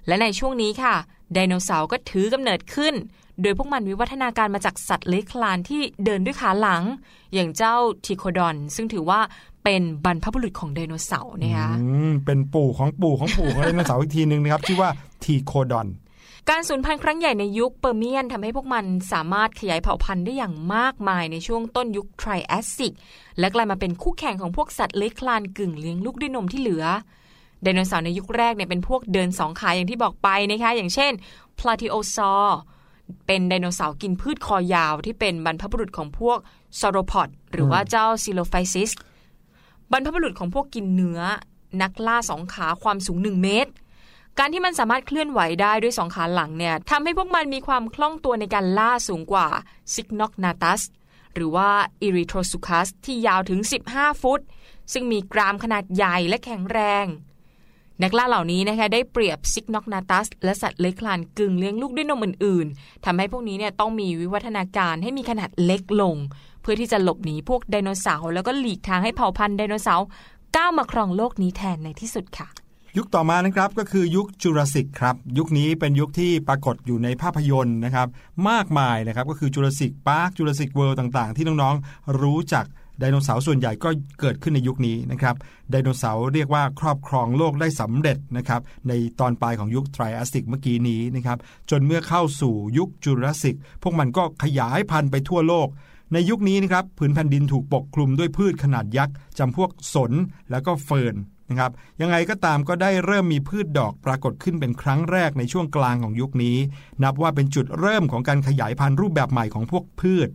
[0.06, 0.94] และในช่วงนี้ค่ะ
[1.32, 2.94] ไดโนเสาร์ก็ถือกำเนิดขึ้น
[3.42, 6.82] โดยพวกมันวิวัฒนาการมาจากสัตว์เลื้อยคลานที่เดินด้วยขาหลัง
[7.34, 7.74] อย่างเจ้า
[8.04, 9.20] Thecodont ซึ่งถือว่า
[9.64, 14.90] เป็นบรรพบุรุษของไดโนเสาร์นะคะอืมเป็นปู่ของปู่ของปู่ของไดโนเสาร์อีกทีหนึ่งนะครับชื่อว่า
[15.24, 15.88] Thecodont
[16.50, 22.92] การสูญพันธุ์ครั้งใหญ่ในยุค Permian ทำให้พวกมันสามารถขยายเผ่าพันธุ์ได้อย่างมากมายในช่วงต้นยุค Triassic
[23.38, 26.84] และกลายมาเป็นคู่แข่งของพวกสัตว์เลื้อยคลานกึ่งเลี้ยงลูกด้วยนมที่เหลือ
[27.62, 31.12] ไดโนเสาร์ในยุคแรกเนี่ยเป็นพวกเดินสองขาอย่างที่บอกไปนะคะอย่างเช่น
[31.58, 32.58] Plateosaur
[33.26, 36.38] เป็นไดโนเสาร์กินพืชคอยาวที่เป็นบรรพบุรุษของพวก
[36.80, 38.90] Sauropod หรือว่าเจ้า Coelophysis
[39.90, 41.20] บรรพบุรุษของพวกกินเนื้อ
[41.82, 43.70] นักล่าสองขาความสูง 1 เมตร
[44.38, 49.46] การที่มันสามารถเคลื่อนไหวได้ด้วยสองขาหลังเนี่ยทำให้พวกมันมีความคล่องตัวในการล่าสูงกว่า
[49.94, 50.82] Cynognathus
[51.34, 51.68] หรือว่า
[52.02, 53.60] Erythrosuchus ที่ยาวถึง
[53.92, 54.40] 15 ฟุต
[54.92, 57.06] ซึ่งมีกรามขนาดใหญ่และแข็งแรง
[58.02, 66.16] นักล่าเหล่านี้นะคะได้เปรียบ Cynognathus และสัตว์เลื้อยคลานกึ่งเลี้ยงลูกด้วยนมอื่นๆทำให้พวกนี้เนี่ยต้องมีวิวัฒนาการให้มีขนาดเล็กลง
[66.62, 70.06] เพื่อที่จะหลบหนีพวกไดโนเสาร์แล้วก็หลีกทางให้เผ่าพันธุ์ไดโนเสาร์
[70.56, 72.48] ก้าวมาครองโลกนี้แทนในที่สุดค่ะ
[72.96, 78.08] ยุคต่อมานะครับก็คือยุคจูราสสิกครับ ยุคนี้เป็นยุคที่ปรากฏอยู่ในภาพยนตร์นะครับ
[78.50, 82.64] มากมายนะครับก็คือ Jurassic Park Jurassic World ต่างๆ ที่น้องๆรู้จัก
[83.00, 83.88] ไดโนเสาร์ส่วนใหญ่ก็
[84.20, 85.36] เกิดขึ้นในยุคนี้นะครับ
[85.70, 91.38] ไดโนเสาร์เรียกว่าครอบครองโลกได้สำเร็จนะครับในตอนปลายของยุค Triassic เมื่อกี้นี้นะครับ
[91.70, 95.68] จนเมื่อเข้าสู่ยุคจูราสสิก พวกมันก็ขยายพันธุ์ไปทั่วโลก
[96.12, 100.12] ในยุคนี้นะครับผืนแผ่นดินถูกปกคลุมด้วยพืชขนาดยักษ์จำพวกสน
[100.50, 101.16] แล้วก็เฟิร์น
[101.50, 106.56] นะครับยังไงก็ตามก็ได้เริ่มมีพืชดอกปรากฏขึ้นเป็นครั้งแรกในช่วงกลางของยุคนี้
[107.02, 110.28] นับว่าเป็นจุดเริ่มของการขยายพันธุ์รูปแบบใหม่ของพวกพืช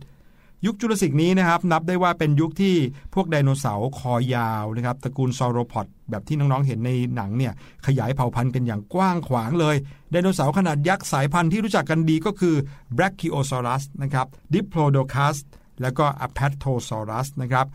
[0.64, 2.74] ยุคจุลศิกนี้นะครับนับได้ว่าเป็นยุคที่
[3.14, 7.52] พวกไดโนเสาร์คอยาวนะครับตระกูลซอโรพอดแบบที่น้องๆเห็นในหนังเนี่ย
[7.86, 9.76] ขยายเผ่าพันธุ์กันอย่างกว้างขวางเลย
[10.10, 12.54] ไดโนเสาร์ขนาดยักษ์สายพันธุ์ที่รู้จักกันดีก็คือ
[12.96, 15.36] Brachiosaurus นะครับ Diplodocus
[15.82, 17.66] แล้วก็ Apatosaurus นะครับ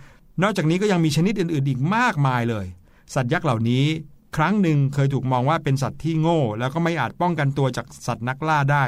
[0.41, 2.65] นอกจากนี้ก็ยังมีชนิดอื่นๆอีกมากมายเลย
[3.13, 3.85] สัตว์ยักษ์เหล่านี้
[4.37, 8.83] ครั้งหนึ่งเคยถูกมองว่าเป็นสัตว์ที่โง่ แล้วก็ไม่อาจป้องกันตัวจากสัตว์นักล่าได้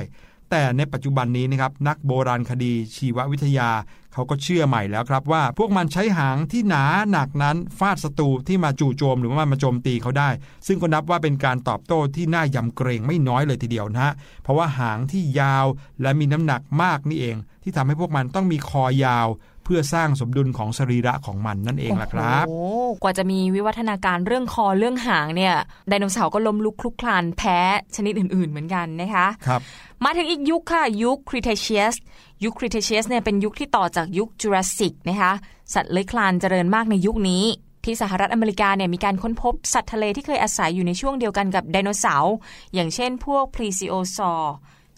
[0.55, 3.69] แต่ในปัจจุบันนี้นะครับนักโบราณคดีชีววิทยา
[4.13, 10.29] เขาก็เชื่อใหม่แล้วครับว่า พวกมันใช้หางที่หนาหนักนั้นฟาดศัตรูที่มาจู่โจมหรือว่ามาโจมตีเขาได้
[10.67, 14.13] ซึ่งก็นับว่าเป็นการตอบโต้ที่น่ายำเกรงไม่น้อยเลยทีเดียวนะฮะ
[14.43, 15.65] เพราะว่าหางที่ยาว
[16.01, 19.27] และมีน้ำหนักมากนี่เอง ที่ทำให้พวกมันต้องมีคอยาว
[19.63, 25.55] เพื่อสร้างสมดุลของสรีระของมันนั่นเองล่ะครับโอ้โหกว่าจะมีวิวัฒนาการเรื่องคอเรื่องหางเนี่ย
[25.89, 27.59] ไดโนเสาร์ก็ล้มลุกคลุกคลานแพ้
[27.95, 29.61] ชนิดอื่น ๆ เหมือนกันนะคะครับ
[30.03, 31.95] มาถึงอีกยุคค่ะ ยุค Cretaceous
[32.43, 35.33] ยุค Cretaceous เนี่ยเป็นยุคที่ต่อจากยุค Jurassic นะคะ
[35.73, 37.45] สัตว์เลื้อยคลานเจริญมากในยุคนี้
[37.85, 42.35] ที่สหรัฐอเมริกาเนี่ยมีการค้นพบสัตว์ทะเลที่เคยอาศัยอยู่ในช่วงเดียวกันกับไดโนเสาร์
[42.73, 44.43] อย่างเช่นพวก Plesiosaur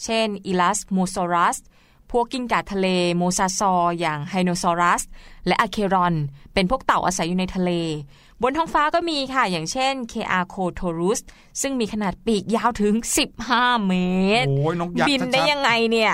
[0.03, 1.65] เช่น Elasmosaurus พ
[2.19, 5.01] วกกิ้งก่าทะเล Mosasaur อย่าง Hainosaurus
[5.47, 6.13] และ Archelon
[6.53, 7.71] เป็นพวกเต่าอาศัยอยู่ในทะเล
[8.41, 11.19] บนท้องฟ้าก็มีค่ะ อย่างเช่น k a c o t o r u s
[11.61, 12.93] ซึ่งมีขนาดปีกยาวถึง
[13.39, 13.93] 15 เม
[14.43, 16.13] ตรโอ้ยนกยักษ์บินได้ชัดๆยังไงเนี่ย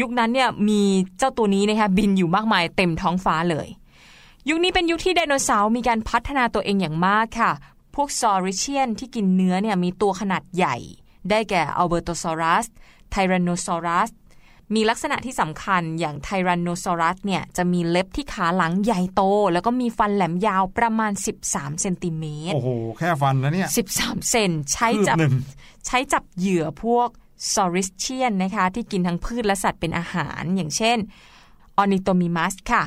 [0.00, 0.82] ยุคนั้นเนี่ยมี
[1.18, 3.68] เจ้าตัวนี้นะคะบินอยู่มากมายเต็มท้องฟ้าเลย
[4.48, 7.52] ยุคนี้เป็นยุคที่ไดโนเสาร์มีการพัฒนาตัวเองอย่างมากค่ะ
[7.94, 10.76] พวกซอริเชียนที่กินเนื้อเนี่ยมีตัวขนาดใหญ่
[11.30, 12.66] ได้แก่อัลเบอร์โตซอรัส
[13.10, 14.10] ไทแรนโนซอรัส
[14.74, 21.12] มีลักษณะที่สำคัญอย่าง Tyrannosaurus เนี่ยจะมีเล็บที่ขาหลังใหญ่โต แล้วก็มีฟันแหลมยาวประมาณ
[21.46, 25.34] 13 เซนติเมตร โอ้โห แค่ฟันนะเนี่ย 13 เซนใช้คืบจับหนึ่ง
[25.86, 27.08] ใช้จับเหยื่อพวก
[27.52, 30.98] Saurischian นะคะที่กินทั้งพืชและสัตว์เป็นอาหาร อย่างเช่น
[31.78, 32.84] Ornithomimus ค่ะ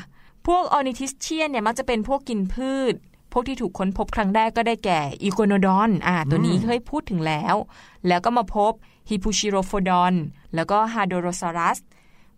[0.48, 2.94] พวก Ornithischian เนี่ยมักจะเป็นพวกกินพืช
[3.32, 7.56] พวกที่ถูกค้นพบครั้งแรกก็ได้แก่ Iguanodon อ่าตัวนี้เคยพูดถึงแล้ว
[8.08, 8.74] แล้วก็มาพบ
[9.10, 10.14] Hypsilophodon
[10.56, 11.80] แล้วก็ Hadrosaurus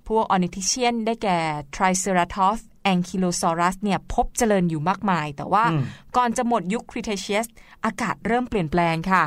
[0.07, 1.37] พวก ornithischian ได้แก่
[1.75, 5.81] Triceratops Ankylosaurus เนี่ยพบเจริญอยู่มากมาย แต่ว่าอืม
[6.15, 7.47] ก่อนจะหมดยุคครีเทเชียส
[7.85, 9.23] อากาศเริ่มเปลี่ยนแปลงค่ะ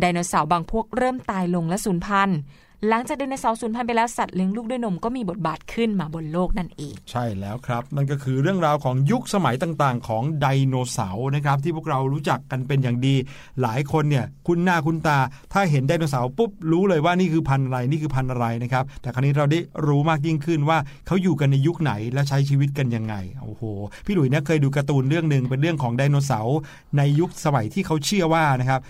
[0.00, 2.38] ไดโนเสาร์บางพวกเริ่มตายลงและสูญพันธุ์
[2.86, 13.14] หลังจากไดโนเสาร์สูญพันธุ์ไปแล้วสัตว์เลี้ยงลูกด้วยนมก็มีบทบาทขึ้นมาบนโลกนั่นเอง ใช่แล้วครับ นั่นก็คือเรื่องราวของยุคสมัยต่างๆ ของไดโนเสาร์นะครับ ที่พวกเรารู้จักกันเป็นอย่างดี
[13.62, 15.18] หลายคนเนี่ยคุ้นหน้าคุ้นตา
[15.52, 23.62] ถ้าเห็นไดโนเสาร์ปุ๊บรู้เลยว่านี่คือพันธุ์อะไรนี่คือพันธุ์อะไรนะครับแต่ครั้นี้เราได้รู้มากยิ่งขึ้นว่าเขาอยู่กันในยุคไหนและใช้ชีวิตกันยังไงโอ้โห
[24.06, 26.58] พี่หลุยเนี่ยเคยดูการ์ตูนเรื่องหนึ่งเป็นเรื่องของไดโนเสาร์
[26.96, 28.82] ในยุคสมัยที่เขาเชื่อว่านะครับ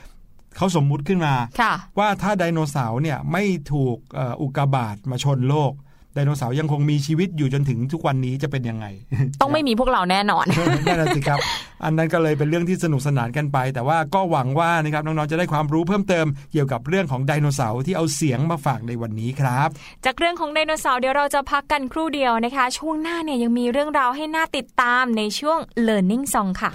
[0.59, 5.75] เขาสมมุติขึ้นมาค่ะว่าถ้าไดโนเสาร์เนี่ยไม่ถูกเอ่ออุกกาบาตมาชนโลก
[6.14, 8.87] ไดโนเสาร์ยังคงมีชีวิตอยู่จนถึงทุกวันนี้จะเป็นยังไง
[9.40, 10.44] ต้องไม่มีพวกเราแน่นอน
[10.87, 11.38] นั่นแหละสิครับ
[11.85, 19.68] อันนั้นก็เลยเป็นเรื่องที่สนุกสนานกันไป แต่ว่าก็หวังว่านะครับน้องๆจะได้ความรู้เพิ่มเติมเกี่ยวกับเรื่องของไดโนเสาร์ที่เอาเสียงมาฝากในวันนี้ครับ
[20.05, 26.73] จากเรื่องของไดโนเสาร์เดี๋ยวเราจะพักกันครู่เดียวนะคะ ช่วงหน้าเนี่ยยังมีเรื่องราวให้น่าติดตามในช่วง Learning Song ค่ะ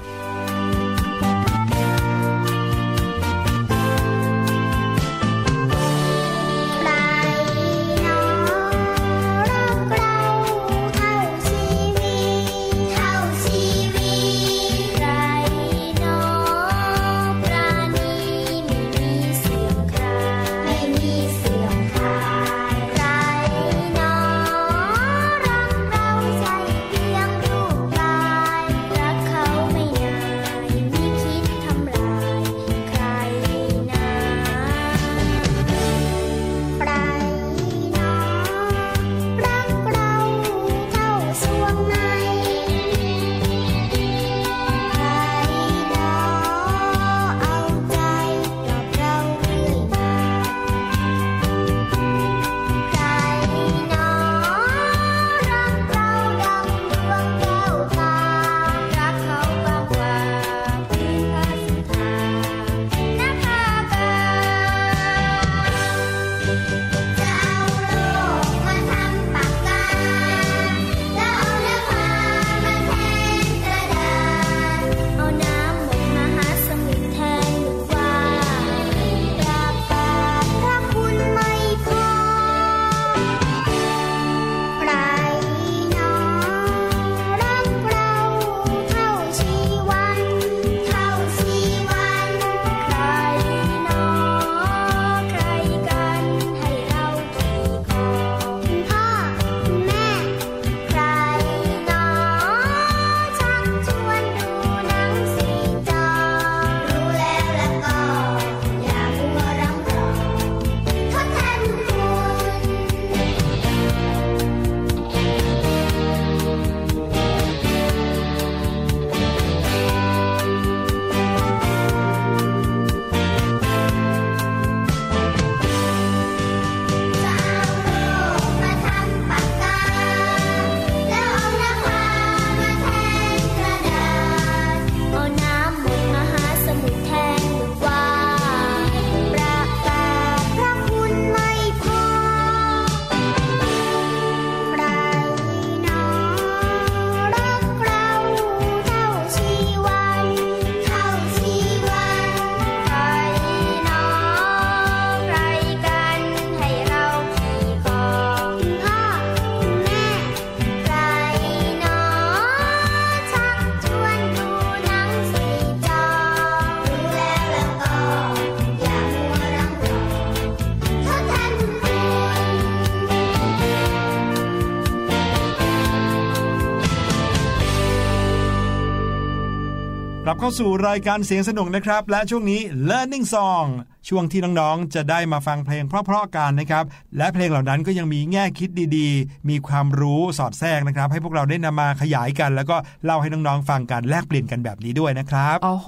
[180.44, 183.68] เข้าสู่รายการเสียงสนุกนะครับ และช่วงนี้ Learning Song
[184.10, 186.84] ช่วงที่น้องๆ จะได้มาฟังเพลงเพราะๆกันนะครับ
[187.18, 195.88] และเพลงเหล่านั้นก็ยังมีแง่คิดดีๆ มีความรู้สอดแทรกนะครับ ให้พวกเราได้นำมาขยายกัน แล้วก็เล่าให้น้องๆฟังกันแลกเปลี่ยนกันแบบนี้ด้วยนะครับโอ้โห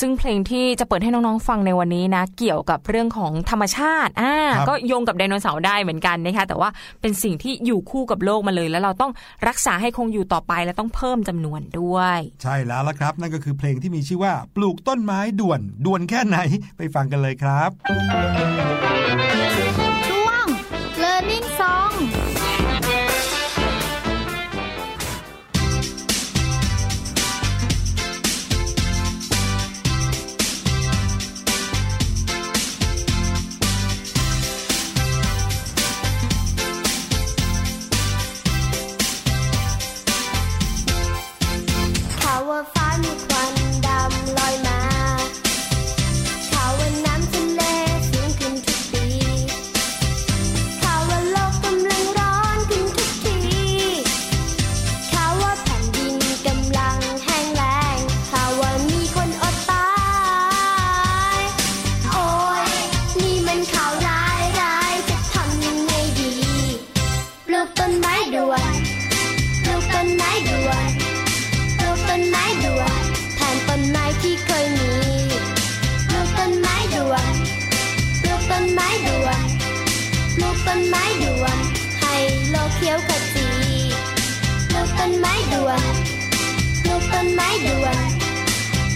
[0.00, 6.68] ซึ่งเพลงที่จะเปิดให้น้องๆฟังในวันนี้นะ เกี่ยวกับเรื่องของธรรมชาติอ่าครับก็โยงกับไดโนเสาร์ได้เหมือนกันนะคะแต่ว่า
[7.00, 9.12] เป็นสิ่งที่อยู่คู่กับโลกมาเลย แล้วเราต้อง
[9.48, 16.38] รักษาให้คงอยู่ต่อไปและต้องเพิ่มจำนวนด้วย ใช่แล้วละครับ นั่นก็คือเพลงที่มีชื่อว่าปลูกต้นไม้ด่วนด่วนแค่ไหน
[16.78, 17.70] ไปฟังกันเลยครับ
[80.76, 81.58] ต้นไม้ด่วน
[82.00, 82.16] ให้
[82.50, 83.48] โลกเขียวขจี
[84.68, 85.94] ปลูกต้นไม้ด่วน
[86.82, 88.08] ปลูกต้นไม้ด่วน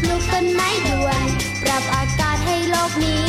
[0.00, 1.26] ปลูกต้นไม้ด่วน
[1.62, 3.27] ปรับอากาศให้โลกนี้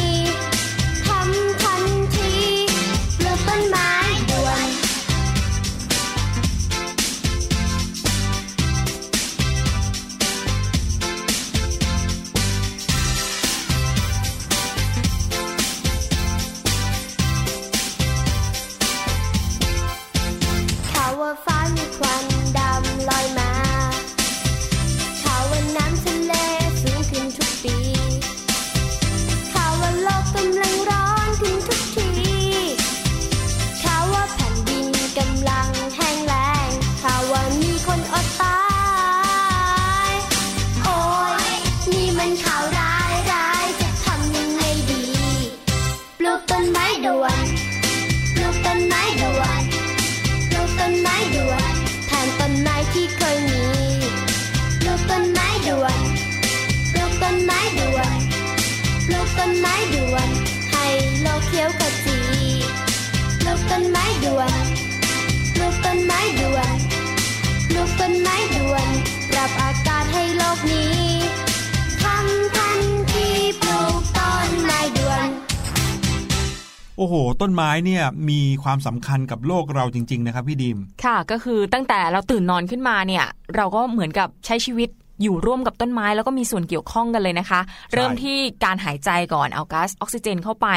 [77.85, 84.89] เนี่ยมีความสำคัญกับโลกเราจริง ๆ นะครับพี่ดิม ค่ะก็คือตั้งแต่เราตื่นนอนขึ้นมาเนี่ย เราก็เหมือนกับใช้ชีวิต
[85.23, 87.61] อยู่ร่วมกับต้นไม้แล้วก็มีส่วนเกี่ยวข้องกันเลยนะคะ
[87.93, 90.67] เริ่มที่การหายใจก่อนเอาก๊าซออกซิเจนเข้าไป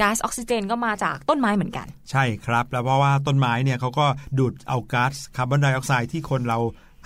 [0.00, 4.06] ก๊าซออกซิเจนก็มาจากต้นไม้เหมือนกัน ใช่ครับ แล้วเพราะว่าต้นไม้เนี่ยเขาก็
[4.38, 6.58] ดูดเอาก๊าซคาร์บอนไดออกไซด์ที่คนเรา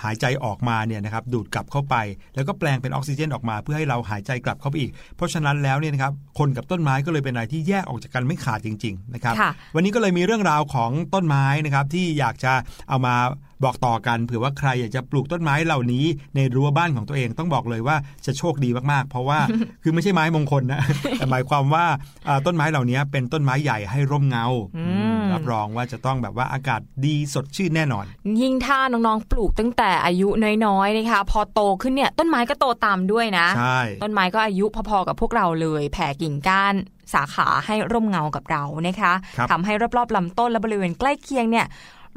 [0.02, 1.94] หายใจออกมาเนี่ยนะครับดูดกลับเข้าไป
[2.35, 9.35] แล้วก็แปลงเป็นออกซิเจนออกมาเพื่อให้เราหายใจกลับเข้าไปอีก เพราะฉะนั้นแล้วเนี่ยนะครับคนกับต้นไม้ก็เลยเป็นอะไรที่แยกออกจากกันไม่ขาดจริงๆนะครับ
[9.74, 12.52] วันนี้ก็เลยมีเรื่องราวของต้นไม้นะครับที่อยากจะ
[12.88, 13.14] เอามา
[13.64, 16.04] บอกต่อกันเผื่อว่าใครอยากจะปลูกต้นไม้เหล่านี้
[16.36, 19.38] ในรั้วบ้านของตัวเองต้องบอกเลยว่าจะโชคดีมากๆ เพราะว่า
[19.82, 20.80] คือไม่ใช่ไม้มงคลนะ
[21.18, 21.84] แต่หมายความว่า
[22.28, 24.86] อ่าต้นไม้เหล่านี้เป็นต้นไม้ใหญ่ให้ร่มเงาอื
[25.18, 28.04] มรับรองว่าจะต้องแบบว่าอากาศดีสดชื่นแน่นอน
[28.40, 30.28] ยิ่งถ้าน้องๆปลูกตั้งแต่อายุ
[30.66, 36.74] น้อยๆนะคะพอโตขึ้นเนี่ยต้นไม้ก็โตตามด้วยนะใช่ต้นไม้ก็อายุพอๆกับพวกเราเลยแผ่กิ่งก้าน
[37.14, 41.66] สาขาให้ร่มเงากับเรานะคะครับทำให้รอบๆลำต้นและบริเวณใกล้เคียงเนี่ย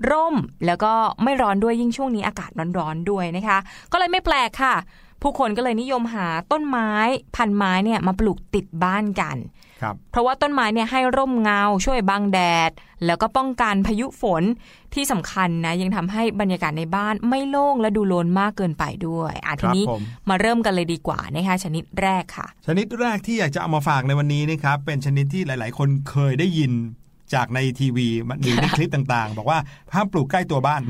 [0.10, 0.36] ร่ม
[0.66, 0.94] แล้วก็
[1.24, 3.58] ไม่ร้อนด้วยยิ่งช่วงนี้อากาศร้อนๆด้วยนะคะ
[3.92, 4.76] ก็เลยไม่แปลกค่ะ
[5.22, 6.92] ผู้คนก็เลยนิยมหาต้นไม้
[7.36, 9.38] พันไม้เนี่ยมาปลูกติดบ้านกัน
[9.82, 12.40] ครับเพราะว่าต้นไม้เนี่ยให้ร่มเงาช่วยบังแด
[12.70, 12.72] ด
[13.06, 14.44] แล้วก็ป้องกันพายุฝน
[14.94, 26.72] ที่สำคัญนะยังทำให้บรรยากาศในบ้านไม่โล่งและดูโลนมากเกินไปด้วยอะคทีรับนี้ผมมาเริ่มกันเลยดีกว่านะคะชนิดแรกค่ะ ชนิดแรกที่อยากจะเอามาฝากในวันนี้นะครับเป็นชนิดที่หลาย ๆ คนเคยได้ยิน
[27.34, 28.08] จากในทีวี
[28.42, 29.60] หรือในคลิปต่างๆ บอกว่า
[29.94, 30.82] ห้ามปลูกใกล้ตัวบ้าน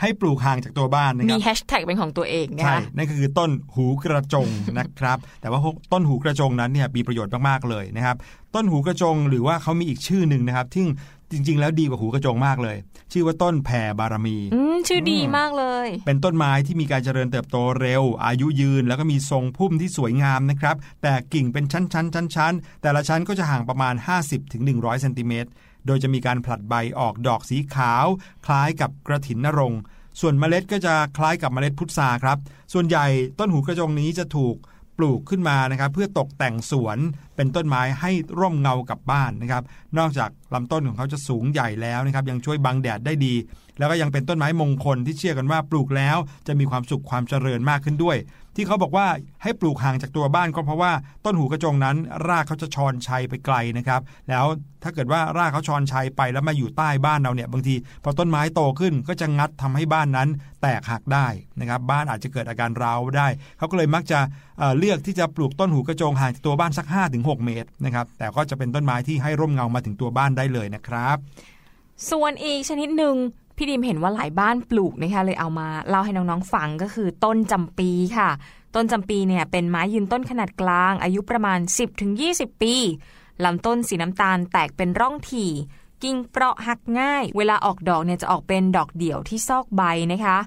[0.00, 5.60] ให้ปลูกห่างจากตัวบ้านนะคมีรับแฮชแท็กเป็นของตัวเองนะใช่คะนั่นก็คือต้นหูกระจงนะครับ แต่ว่า
[5.92, 8.16] ต้นหูกระจงนั้นเนี่ยมีประโยชน์มากๆเลยนะครับ
[8.54, 10.84] ต้นหูกระจงหรือว่าเขามีอีกชื่อหนึ่งนะครับที่
[11.32, 12.76] จจริง ๆ แล้วดีกว่าหูกระจงมากเลย
[13.12, 23.94] ชื่อว่าต้นแผ่บารมีอืมชื่อดีมากเลย เป็นต้นไม้ที่มีการเจริญเติบโตเร็ว อายุยืน แล้วก็มีทรงพุ่มที่สวยงามนะครับ แต่กิ่งเป็นชั้นๆชั้นๆแต่ละชั้นก็จะห่างประมาณ
[24.48, 25.50] 50-100เซนติเมตร
[25.86, 28.06] โดยจะมีการผลัดใบออกดอกสีขาว
[28.46, 29.74] คล้ายกับกระถินนรง
[30.20, 32.38] ส่วนเมล็ดก็จะคล้ายกับเมล็ดพุทราครับ
[32.72, 33.06] ส่วนใหญ่
[33.38, 34.56] ต้นหูกระจงนี้จะถูก
[34.98, 36.98] ปลูกขึ้นมานะครับเพื่อตกแต่งสวน
[37.36, 38.10] เป็นต้นไม้ให้
[38.40, 39.62] ร่มเงากับบ้านนะครับ
[39.98, 43.34] นอกจากลำต้นของเขาจะสูงใหญ่แล้วนะครับยังช่วยบังแดดได้ดี
[43.78, 46.16] แล้วก็ยังเป็นต้นไม้มงคลที่เชื่อกันว่าปลูกแล้ว
[46.46, 48.16] จะมีความสุขความเจริญมากขึ้นด้วย
[48.56, 49.06] ที่เขาบอกว่า
[49.42, 50.92] ให้ปลูกห่างจากตัวบ้านก็เพราะว่า
[51.24, 51.96] ต้นหูกระจงนั้น
[52.28, 54.44] รากเขาจะชอนชัยไปไกลนะครับ แล้ว
[54.82, 57.74] ถ้าเกิดว่ารากเขาชอนชัยไปแล้วมาอยู่ใต้บ้านเราเนี่ยบางที
[58.04, 60.28] พอต้นไม้โตขึ้นก็จะงัดทำให้บ้านนั้น
[60.62, 61.26] แตกหักได้
[61.60, 63.28] นะครับ บ้านอาจจะเกิดอาการร้าวได้
[63.58, 64.18] เขาก็เลยมักจะ
[64.58, 66.86] เเลือกที่จะปลูกต้นหูกระจงห่างจากตัวบ้านสัก
[67.16, 71.16] 5-6 เมตรนะครับแต่ก็จะเป็นต้นไม้ที่ให้ร่มเงามาถึงตัวบ้านได้เลยนะครับ
[72.10, 73.16] ส่วนอีกชนิดหนึ่ง
[73.56, 78.30] พี่ดิมเห็นว่าหลายบ้านปลูกนะคะเลยเอามาเล่าให้น้องๆฟังก็คือต้นจำปีค่ะ
[78.74, 81.58] ต้นจำปีเนี่ยเป็นไม้ยืนต้นขนาดกลาง อายุประมาณ
[82.10, 82.74] 10-20 ปี
[83.44, 85.50] ลำต้นสีน้ำตาลแตกเป็นร่องถี่
[86.02, 89.82] กิ่งเปราะหักง่าย เวลาออกดอกเนี่ยจะออกเป็นดอกเดี่ยวที่ซอกใบ
[90.12, 90.38] นะคะ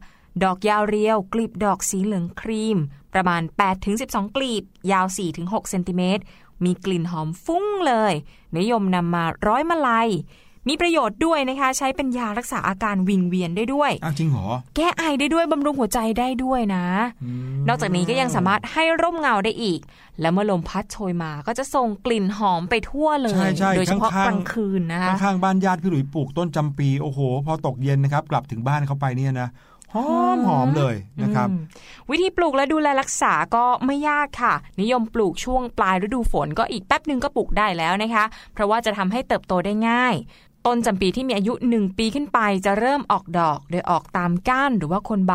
[0.43, 2.77] ดอกยาวเรียว กลีบดอกสีเหลืองครีม
[3.13, 3.41] ประมาณ
[3.89, 5.05] 8-12 กลีบ ยาว
[5.37, 6.23] 4-6เซนติเมตร
[6.63, 8.13] มีกลิ่นหอมฟุ้งเลย
[8.57, 10.09] นิยมนำมาร้อยมาลัย
[10.68, 16.86] มีประโยชน์ด้วยนะคะ ใช้เป็นยารักษาอาการวิงเวียนได้ด้วยอ้าวจริงเหรอ แก้ไอได้ด้วยบำรุงหัวใจได้ด้วยนะ
[17.68, 19.80] นอกจากนี้ก็ยังสามารถให้ร่มเงาได้อีก
[20.22, 29.49] และเมื่อลมพัดโชยมาก็จะส่งกลิ่นหอมไปทั่วเลยใช่ใช่โดยเฉพาะข้างๆกลางคืนนะคะข้างๆบ้านญาติพี่หลุยปลูกต้นจำปีโอ้โห พอตกเย็นนะครับ กลับถึงบ้านเขาไปเนี่ยนะ
[29.93, 31.61] หอมหอมเลยนะครับอืม
[32.09, 40.15] วิธีปลูกและดูแลรักษาก็ไม่ยากค่ะ นิยมปลูกช่วงปลายฤดูฝนก็อีกแป๊บหนึ่งก็ปลูกได้แล้วนะคะ เพราะว่าจะทำให้เติบโตได้ง่าย
[40.68, 45.34] ต้นจำปีที่มีอายุ 1 ปีขึ้นไปจะเริ่มออกดอก โดยออกตามก้านหรือว่าคนใบ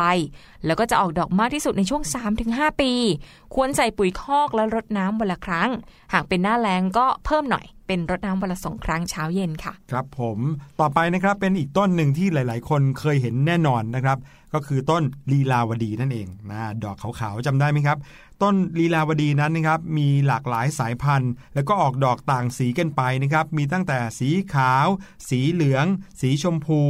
[0.65, 2.01] แล้วก็จะออกดอกมากที่สุดในช่วง
[2.41, 2.91] 3-5 ปี
[3.55, 5.69] ควรใส่ปุ๋ยคอกและรดน้ำวันละครั้ง
[6.13, 10.39] หากเป็นหน้าแล้งก็เพิ่มหน่อยเป็นรดน้ำวันละสองครั้งเช้าเย็นค่ะ ครับผม
[10.79, 14.17] ต่อไปนะครับเป็นอีกต้นหนึ่งที่หลาย ๆ คนเคยเห็นแน่นอนนะครับ
[14.53, 17.97] ก็คือต้นลีลาวดีนั่นเองนะดอกขาวๆจำได้ไหมครับ
[18.43, 24.87] ต้นลีลาวดีนั้นนะครับมีหลากหลายสายพันธุ์ แล้วก็ออกดอกต่างสีกันไปนะครับมีตั้งแต่สีขาว
[25.29, 25.85] สีเหลือง
[26.21, 26.81] สีชมพู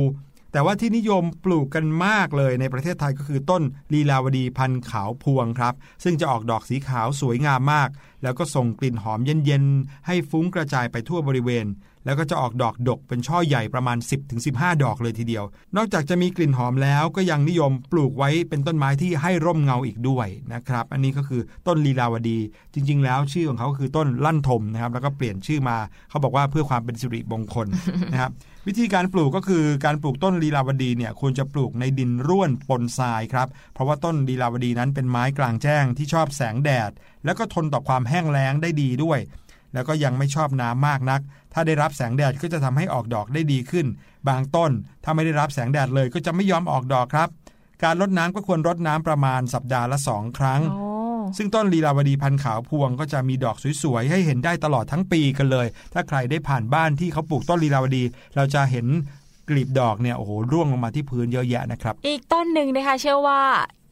[0.52, 5.74] แต่ว่าที่นิยมปลูกกันมากเลยในประเทศไทยก็คือต้นลีลาวดีพันธุ์ขาวพวงครับ
[6.04, 7.90] ซึ่งจะออกดอกสีขาวสวยงามมาก
[8.24, 11.66] แล้วก็ส่งกลิ่นหอมเย็นๆให้ฟุ้งกระจายไปทั่วบริเวณ
[12.06, 13.98] แล้วก็จะออกดอกดกเป็นช่อใหญ่ประมาณ
[14.40, 15.44] 10-15 ดอกเลยทีเดียว
[15.78, 22.40] นอกจากจะมีกลิ่นหอมแล้วก็ยังนิยมปลูกไว้เป็นต้นไม้ที่ให้ร่มเงาอีกด้วยนะครับ อันนี้ก็คือต้นลีลาวดี
[22.74, 25.78] จริง ๆ แล้วชื่อของเขาคือต้นลั่นทมนะครับ แล้วก็เปลี่ยนชื่อมา
[26.10, 27.68] เขาบอกว่าเพื่อความเป็นสิริมงคล
[28.14, 28.32] นะครับ
[28.68, 36.92] วิธีการปลูกก็คือการปลูกต้นลีลาวดีเนี่ยควรจะปลูกในดินร่วนปนทรายครับ เพราะว่าต้นลีลาวดีนั้นเป็นไม้กลางแจ้งที่ชอบแสงแดด
[37.26, 39.20] แล้วก็ทนต่อความแห้งแล้งได้ดีด้วย
[39.74, 41.22] แล้วก็ยังไม่ชอบน้ำมากนัก
[41.54, 43.86] ถ้าได้รับแสงแดดก็จะทำให้ออกดอกได้ดีขึ้น
[44.28, 44.72] บางต้น
[45.04, 47.30] ถ้าไม่ได้รับแสงแดดเลยก็จะไม่ยอมออกดอกครับ
[47.84, 50.62] การรดน้ำก็ควรรดน้ำประมาณสัปดาห์ละสองครั้ง
[51.38, 58.04] ซึ่งต้นลีลาวดีพันธุ์ขาวพวงก็จะมีดอกสวยๆ ให้เห็นได้ตลอดทั้งปีกันเลย ถ้าใครได้ผ่านบ้านที่เขาปลูกต้นลีลาวดี
[58.36, 58.88] เราจะเห็น
[59.50, 63.42] กลีบดอกเนี่ยโอ้โหร่วงลงมาที่พื้นเยอะแยะนะครับ อีกต้นหนึ่งนะคะ เชื่อว่า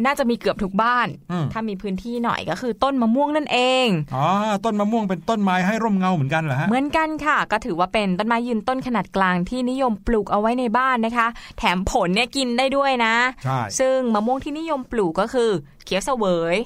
[0.05, 4.25] น่าจะมีเกือบทุกบ้านอืมถ้ามีพื้นที่หน่อยก็คือต้นมะม่วงนั่นเอง อ๋อ
[4.65, 11.27] ต้นมะม่วงเป็นต้นไม้ให้ร่มเงาเหมือนกันเหรอฮะ เหมือนกันค่ะ ก็ถือว่าเป็นต้นไม้ยืนต้นขนาดกลางที่นิยมปลูกเอาไว้ในบ้านนะคะ
[11.57, 15.49] แถมผลเนี่ยกินได้ด้วยนะ ใช่ ซึ่งมะม่วงที่นิยมปลูกก็คือ
[15.85, 16.57] เขียวเสวย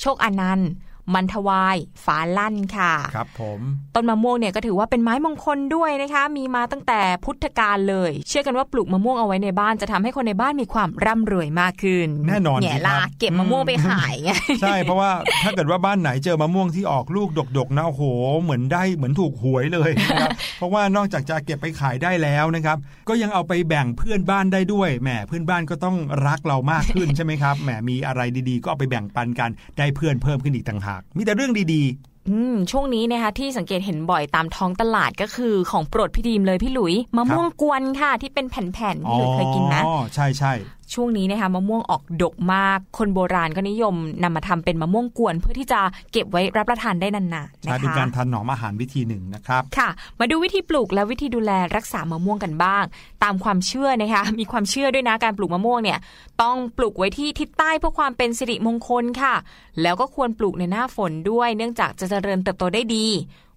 [0.00, 0.70] โชคอนันต์
[1.14, 3.60] มันทวายฟ้าลั่นค่ะครับผม
[3.94, 14.30] ต้นมะม่วงเนี่ยก็ถือว่าเป็นไม้มงคลด้วยนะคะ มีมาตั้งแต่พุทธกาลเลย เชื่อกันว่าปลูกมะม่วงเอาไว้ในบ้านจะทำให้คนในบ้านมีความร่ำรวยมากขึ้น แน่นอนแง่สิคลารับเก็บมะม่วงไปขายไง
[14.62, 15.10] ใช่เพราะว่า
[15.44, 17.28] ถ้าเกิดว่าบ้านไหนเจอมะม่วงที่ออกลูก
[17.58, 18.02] ดกๆนะโอ้โห
[18.42, 22.76] เหมือนได้เหมือนถูกหวยเลยนะครับเพราะว่านอกจากจะเก็บไปขายได้แล้วนะครับ
[23.08, 25.96] ก็ยังเอาไปแบ่งเพื่อนบ้านได้ด้วยแหมเพื่อนบ้านก็ต้อง
[26.26, 31.82] รักเรามากขึ้นใช่ไหมครับแหมมีอะไรดีๆ ก็เอาไปแบ่งปันกันได้เพื่อนเพิ่มขึ้นอีกต่างหากมีแต่เรื่องดี
[32.30, 40.52] อืมช่วงนี้นะคะที่สังเกตเห็นบ่อยตามท้องตลาดก็คือของโปรดพี่ดีมเลยพี่หลุยมะม่วงกวนค่ะ ที่เป็นแผ่นๆๆพี่หลุยเคยกินไหมอ๋อใช่ใช่
[40.94, 45.80] ช่วงนี้นะคะมะม่วงออกดกมาก คนโบราณก็นิยมนำมาทำเป็นมะม่วงกวนเพื่อที่จะ
[46.12, 49.88] เก็บไว้รับประทานได้นานๆใช่นะเป็นคะการทานหนอมอาหารวิธีหนึ่งนะครับค่ะ
[50.20, 52.84] มาดูวิธีปลูกและวิธีดูแลรักษามะม่วงกันบ้าง
[53.22, 55.98] ตามความเชื่อนะคะมีความเชื่อด้วยนะการปลูกมะม่วงเนี่ย
[56.42, 59.34] ต้องปลูกไว้ที่ทิศใต้เพื่อความเป็นสิริมงคลค่ะ
[59.82, 63.06] แล้วก็ควรปลูกในหน้าฝนด้วย เนื่องจากจะเจริญเติบโตได้ดี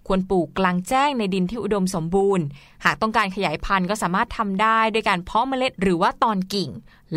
[0.07, 2.45] ควรปลูกกลางแจ้งในดินที่อุดมสมบูรณ์
[2.85, 6.69] หากต้องการขยายพันธุ์ก็สามารถทำได้ด้วยการเพาะเมล็ดหรือว่าตอนกิ่ง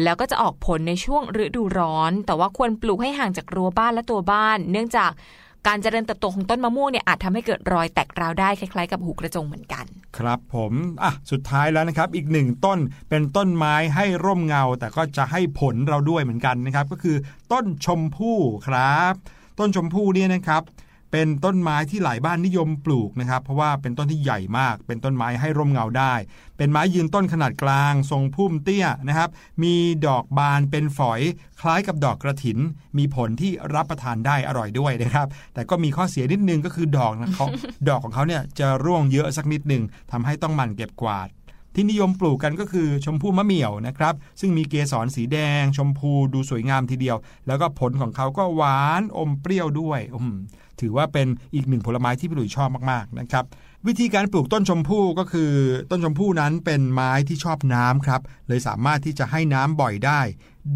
[0.02, 5.12] แล้วก็จะออกผลในช่วงฤดูร้อน แต่ว่าควรปลูกให้ห่างจากรั้วบ้านและตัวบ้าน เนื่องจาก
[5.68, 9.84] การเจริญเติบโตของต้นมะม่วงเนี่ยอาจทำให้เกิดรอยแตกราวได้คล้ายๆ กับหูกระจงเหมือนกัน
[10.18, 10.72] ครับผม
[11.02, 12.78] อะสุดท้ายแล้วนะครับ อีกหนึ่งต้น
[13.10, 17.16] เป็นต้นไม้ให้ร่มเงา แต่ก็จะให้ผลเราด้วยเหมือนกันนะครับ ก็คือ
[17.52, 19.14] ต้นชมพู่ครับ
[19.58, 20.62] ต้นชมพู่เนี่ยนะครับ
[21.12, 26.14] เป็นต้นไม้ที่หลายบ้านนิยมปลูกนะครับ เพราะว่าเป็นต้นที่ใหญ่มาก เป็นต้นไม้ให้ร่มเงาได้
[26.56, 29.30] เป็นไม้ยืนต้นขนาดกลาง ทรงพุ่มเตี้ยนะครับ
[29.62, 29.74] มี
[30.06, 31.20] ดอกบานเป็นฝอย
[31.60, 32.58] คล้ายกับดอกกระถิน
[32.98, 37.46] มีผลที่รับประทานได้อร่อยด้วยนะครับ แต่ก็มีข้อเสียนิดนึงก็คือดอกนะเขา
[37.88, 39.82] ดอกของเขาเนี่ยจะร่วงเยอะสักนิดหนึ่ง
[40.12, 41.28] ทำให้ต้องหมั่นเก็บกวาด
[41.74, 50.36] ที่นิยมปลูกกันก็คือชมพู่มะเหมี่ยวนะครับ ซึ่งมีเกสรสีแดง ชมพูดูสวยงามทีเดียว แล้วก็ผลของเขาก็หวานอมเปรี้ยวด้วยอืม
[50.80, 53.44] ถือว่าเป็นอีกหนึ่งผลไม้ที่พี่หลุยชอบมากๆนะครับ
[53.86, 55.52] วิธีการปลูกต้นชมพู่ก็คือ
[55.90, 60.20] ต้นชมพู่นั้นเป็นไม้ที่ชอบน้ำครับเลยสามารถที่จะให้น้ำบ่อยได้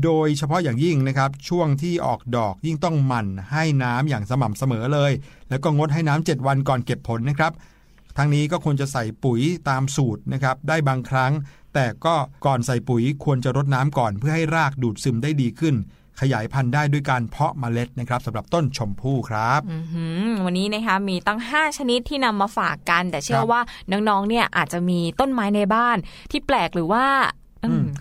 [0.04, 5.12] โดยเฉพาะอย่างยิ่งนะครับช่วงที่ออกดอกยิ่งต้องหมั่นให้น้ำอย่างสม่ำเสมอเลย
[5.48, 7.52] แล้วก็งดให้น้ำ7วันก่อนเก็บผลนะครับ
[8.18, 11.32] ทั้งนี้ก็ควรจะใส่ปุ๋ยตามสูตรนะครับได้บางครั้ง
[11.74, 12.14] แต่ก็
[12.46, 15.74] ก่อนใส่ปุ๋ยควรจะรดน้ำก่อนเพื่อให้รากดูดซึมได้ดีขึ้น
[16.22, 23.60] ขยายพันธุ์ได้ด้วยการเพาะเมล็ดนะครับสำหรับต้นชมพู่ครับอือหือวันนี้นะคะมีตั้ง 5 ชนิดที่นำมาฝากกัน แต่เชื่คอรับว่า
[23.90, 25.96] น้องๆเนี่ยอาจจะมีต้นไม้ในบ้าน
[26.30, 27.41] ที่แปลกหรือว่าอืมอืม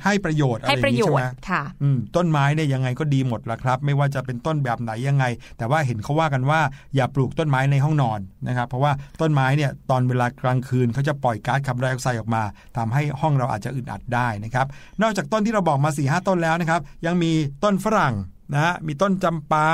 [0.03, 5.25] ให้ประโยชน์อะไรให้อย่างประนี้โยใช่ชไหมน์ค่ะอืมต้นไม้เนี่ยยังไงก็ดีหมดละครับ ไม่ว่าจะเป็นต้นแบบไหนยังไง
[5.57, 6.59] แต่ว่าเห็นเขาว่ากันว่า
[6.95, 8.91] อย่าปลูกต้นไม้ในห้องนอนนะครับ เพราะว่า
[9.21, 12.43] ต้นไม้เนี่ยตอนเวลากลางคืนเขาจะปล่อยก๊าซคาร์บอนไดออกไซด์ออกมา
[12.77, 14.65] ทำให้ห้องเราอาจจะอึดอัดได้นะครับ
[15.01, 17.31] นอกจากต้นที่เราบอกมา4ีหต้นแล้วนะครับ ยังมี
[17.63, 18.15] ต้นฝรั่ง
[18.53, 19.69] นะฮะมีต้นจำปา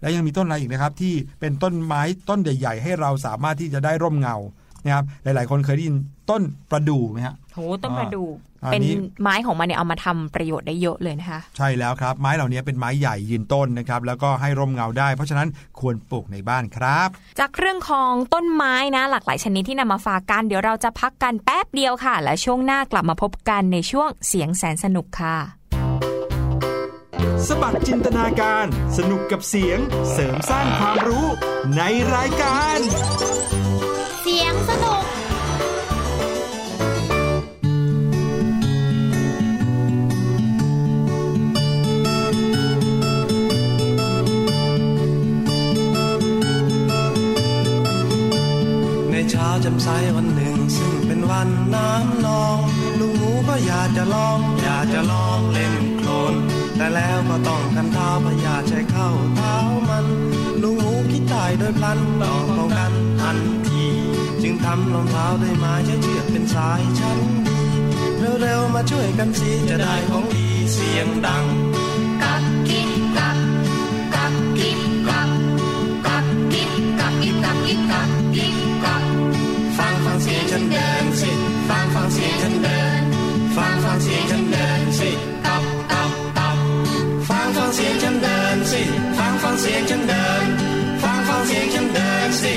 [0.00, 4.36] และยังมีต้นอะไรอีกนะครับ ที่เป็นต้นไม้ต้นใหญ่ ๆ ให้เราสามารถที่จะได้ร่มเงา
[4.84, 5.96] นะครับหลาย ๆ คนเคยได้ยิน
[6.30, 8.28] ต้นประดู่ไหมฮะโหต้นประดู่
[8.62, 15.48] อ่าเป็นอันนี้ไม้ของมันเนี่ยเอามาทำประโยชน์ได้เยอะเลยนะคะใช่แล้วครับไม้เหล่านี้เป็นไม้ใหญ่ยืนต้นนะครับแล้วก็ให้ร่มเงาได้ เพราะฉะนั้น
[15.80, 17.08] ควรปลูกในบ้านครับ
[17.40, 25.36] จากเรื่องของต้นไม้นะ หลากหลายชนิดที่นำมาฝากกันเดี๋ยวเราจะพักกันแป๊บเดียวค่ะ และช่วงหน้ากลับมาพบกันในช่วงเสียงแสนสนุกค่ะ
[27.48, 28.66] สบัดจินตนาการ
[28.98, 29.78] สนุกกับเสียง
[30.12, 31.26] เสริมสร้างความรู้
[31.76, 31.82] ใน
[32.14, 32.78] รายการ
[49.54, 52.58] ในเช้าจำใสวันหนึ่ง ซึ่งเป็นวันน้ำนอง
[53.00, 56.34] ลุงหมูก็อยากจะลอง อยากจะลองเล่นโคลน
[56.76, 59.56] แต่แล้วก็ต้องกันเท้าพยาใช้เข้าเท้า
[59.88, 60.06] มัน
[60.62, 63.38] ลุงหมูคิดตายโดยพลันต้องป้องกันทัน
[63.68, 63.84] ที
[64.42, 67.60] จึงทำรองเท้าด้วยไม้ใช้เชือกเป็นสายชั้นดี
[68.40, 71.44] เร็วๆมาช่วยกันสิจะได้ของดีเสียงดัง
[87.74, 88.82] เสียงฉันเดินสิ
[89.18, 90.44] ฟังฟังเสียงฉันเดิน
[91.02, 92.54] ฟังฟังเสียงฉันเดินสิ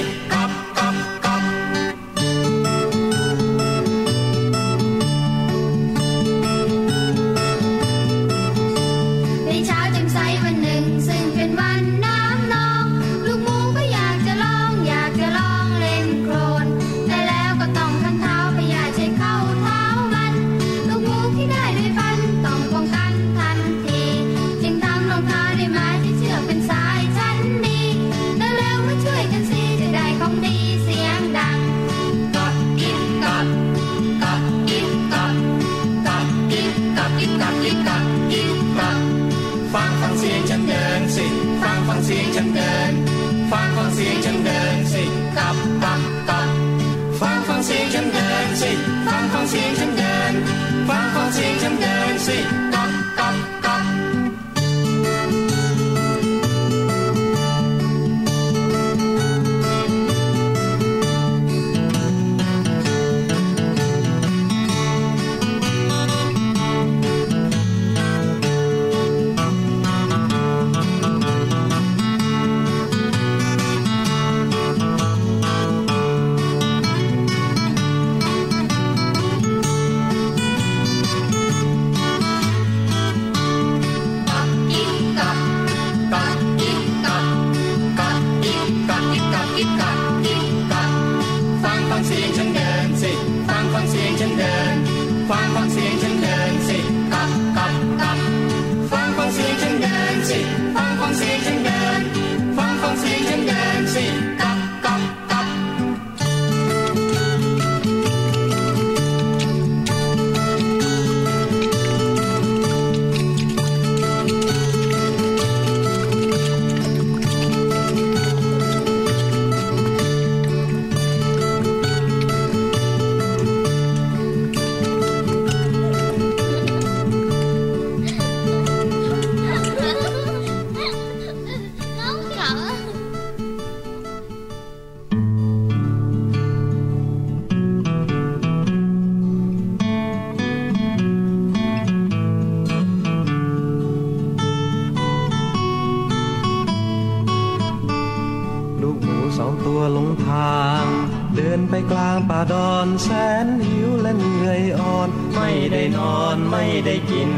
[156.77, 157.31] ไม่ได้กิน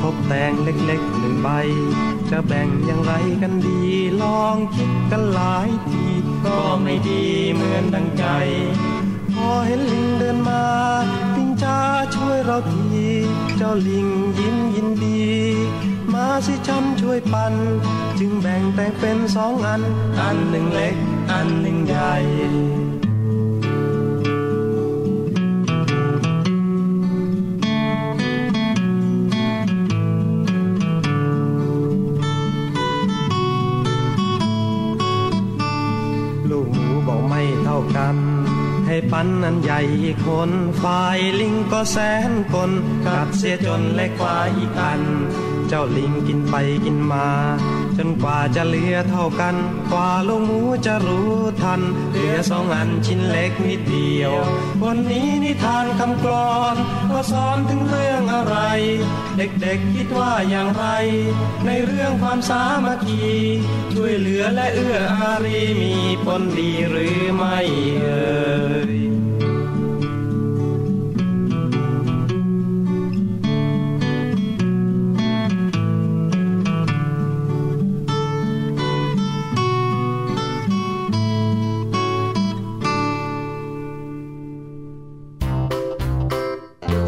[0.00, 1.48] พบแตงเล็กๆหนึ่งใบ
[2.30, 3.12] จะแบ่งอย่างไร
[3.42, 3.80] กันดี
[4.22, 6.04] ลองคิดกันหลายที
[6.44, 7.22] ก็ไม่ดี
[7.52, 8.24] เหมือนดังใจ
[9.34, 10.64] พอเห็นลิงเดินมา
[11.36, 11.78] ลิงจ้า
[12.14, 12.86] ช่วยเราที
[13.56, 14.08] เจ้าลิง
[14.38, 15.24] ยิ้มยินดี
[16.12, 17.54] มาสิฉันช่วยปัน
[18.18, 19.82] จึงแบ่งแตงเป็นสองอัน
[20.20, 20.96] อันหนึ่งเล็ก
[21.32, 22.14] อันหนึ่งใหญ่
[40.48, 40.50] น
[40.82, 41.96] ฝ่ายลิงก็แส
[42.28, 42.70] นคน
[43.06, 45.02] กัดเสียจนเล็กกว่าอีกอัน
[45.68, 46.54] เจ้าลิงกินไป
[46.84, 47.28] กินมา
[47.96, 49.56] จนกว่าจะเหลือเท่ากัน
[49.92, 54.32] กว่าลูกหมูจะรู้ทัน เหลือสองอันชิ้นเล็กนิดเดียว
[54.84, 56.76] วันนี้นิทานคำกลอน
[57.10, 58.56] ก็สอนถึงเรื่องอะไร
[59.36, 60.84] เด็กๆคิดว่าอย่างไร
[61.66, 63.24] ในเรื่องความสามัคคี
[63.92, 67.58] ช่วยเหลือและเอื้ออารีมีผลดีหรือไม่
[68.02, 68.30] เอ่
[68.92, 69.09] ย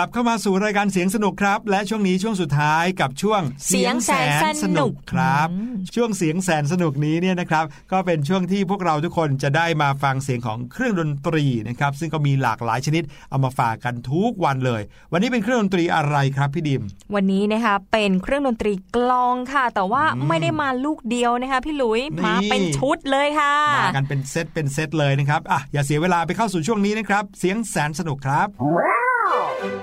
[0.00, 5.48] กลับเข้ามาสู่รายการเสียงสนุกครับ และช่วงนี้ช่วงสุดท้ายกับช่วงเสียงแสนสนุกครับ
[5.94, 14.82] ช่วงเสียงแสนสนุกนี้เนี่ยนะครับ ก็เป็นช่วงที่พวกเราทุกคนจะได้มาฟังเสียงของเครื่องดนตรีนะครับ ซึ่งก็มีหลากหลายชนิดเอามาฝากกันทุกวันเลย
[15.12, 16.82] วันนี้เป็นเครื่องดนตรีอะไรครับพี่ดิม
[17.14, 29.77] วันนี้นะคะเป็นเครื่องดนตรีกลองค่ะ แต่ว่าไม่ได้มาลูกเดียวนะคะพี่หลุยนี่มาเป็นชุดเลยค่ะมากันเป็นเซตเป็นเซตเลยนะครับอะอย่าเสียเวลาไปเข้าสู่ช่วงนี้นะครับ เสียงแสนสนุกครับช่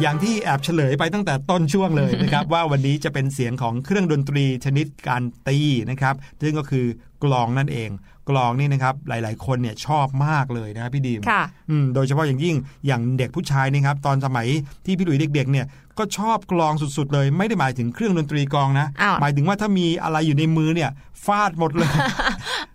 [0.00, 5.58] อย่างที่แอบเฉลยไปตั้งแต่ต้นช่วงเลยนะครับ ว่าวันนี้จะเป็นเสียงของเครื่องดนตรีชนิดการตี
[5.90, 6.86] นะครับซึ่งก็คือ
[7.24, 7.90] กลองนั่นเอง
[8.30, 12.56] กลองนี่นะครับหลาย ๆ คนเนี่ยชอบมากเลยนะครับพี่ดีมค่ะอืมโดยเฉพาะอย่างยิ่ง
[12.86, 14.46] อย่างเด็กผู้ชายนี่ครับตอนสมัย
[14.84, 15.66] ที่พี่หลุยเด็ก ๆ เนี่ย
[15.98, 20.90] ก็ชอบกลองสุด ๆ เลย ไม่ได้หมายถึงเครื่องดนตรีกลองนะอ้าวหมายถึงว่าถ้ามีอะไรอยู่ในมือเนี่ย
[21.24, 21.90] ฟาดหมดเลย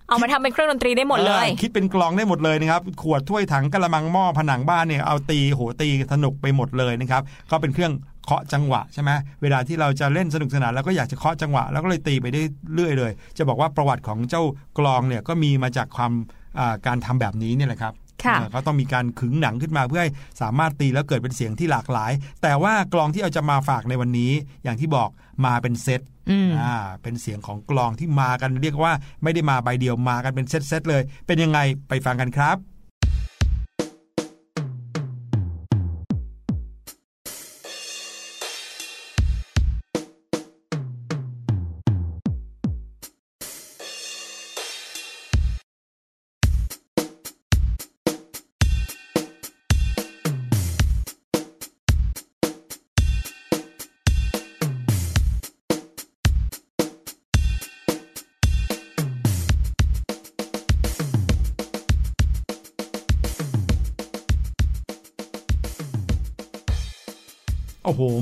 [0.07, 7.21] เอามาทำเป็นเครื่องดนตรีได้หมดเลยออคิดเป็นกลองได้หมดเลยนะครับขวดถ้วยถังกระมังหม้อผนังบ้านเนี่ยเอาตีโหตีสนุกไปหมดเลยนะครับ
[7.51, 9.11] ก็เป็นเครื่องเคาะจังหวะใช่ไหม
[9.41, 12.41] เวลาที่เราจะเล่นสนุกสนานเราก็อยากจะเคาะจังหวะแล้วก็เลยตีไปได้
[12.73, 14.43] เรื่อยเลย จะบอกว่าประวัติของเจ้า
[14.79, 16.11] กลองเนี่ยก็มีมาจากความ
[16.59, 20.11] อ่าการทำแบบนี้เนี่ยแหละครับค่ะเออเขาต้องมีการขึงหนังขึ้นมาเพื่อให้
[20.41, 22.11] สามารถตีแล้วเกิดเป็นเสียงที่หลากหลาย
[22.41, 24.31] แต่ว่ากลองที่เอาจะมาฝากในวันนี้
[24.63, 25.09] อย่างที่บอก
[25.45, 31.59] มาเป็นเซตอืมอ่าเป็นเสียงของกลองที่มากันเรียกว่า ไม่ได้มาใบเดียวมากันเป็นเซตๆเลย เป็นยังไง
[31.89, 32.70] ไปฟังกันครับ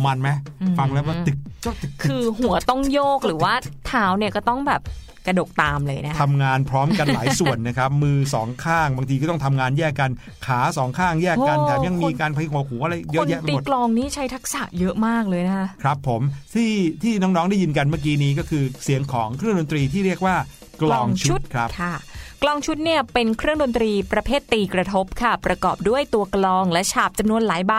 [0.09, 0.29] มันไหม
[0.61, 3.53] อืมฟังแล้วว่าตึกเจ้าตึกคือหัวต้องโยกหรือว่า
[3.87, 4.81] เท้าเนี่ยก็ต้องแบบ
[5.27, 10.09] กระดกตามเลยนะคะทำงานพร้อมกันหลายส่วนนะครับ มือสองข้างบางทีก็ต้องทำงานแยกกัน
[10.45, 16.21] ขาสองข้างแยกกันโอ้แถมยังมีคนการพลิกหัวหูอะไรเยคอะนแยะไปตีหมดกลองนี้ใช้ทักษะเยอะมากเลยนะคะครับผม
[16.53, 16.71] ที่
[17.03, 20.35] ที่น้องๆได้ยินกันเมื่อกี้นี้ก็คือเสียงของเครื่องดนตรีที่เรียกว่า
[20.81, 21.93] กลองชุดครับค่ะ
[22.43, 27.73] กลองชุดเนี่ยเป็นเครื่องดนตรีประเภทตีกระทบค่ะ ประกอบด้วยตัวกลองและฉาบจำนวนหลายใบ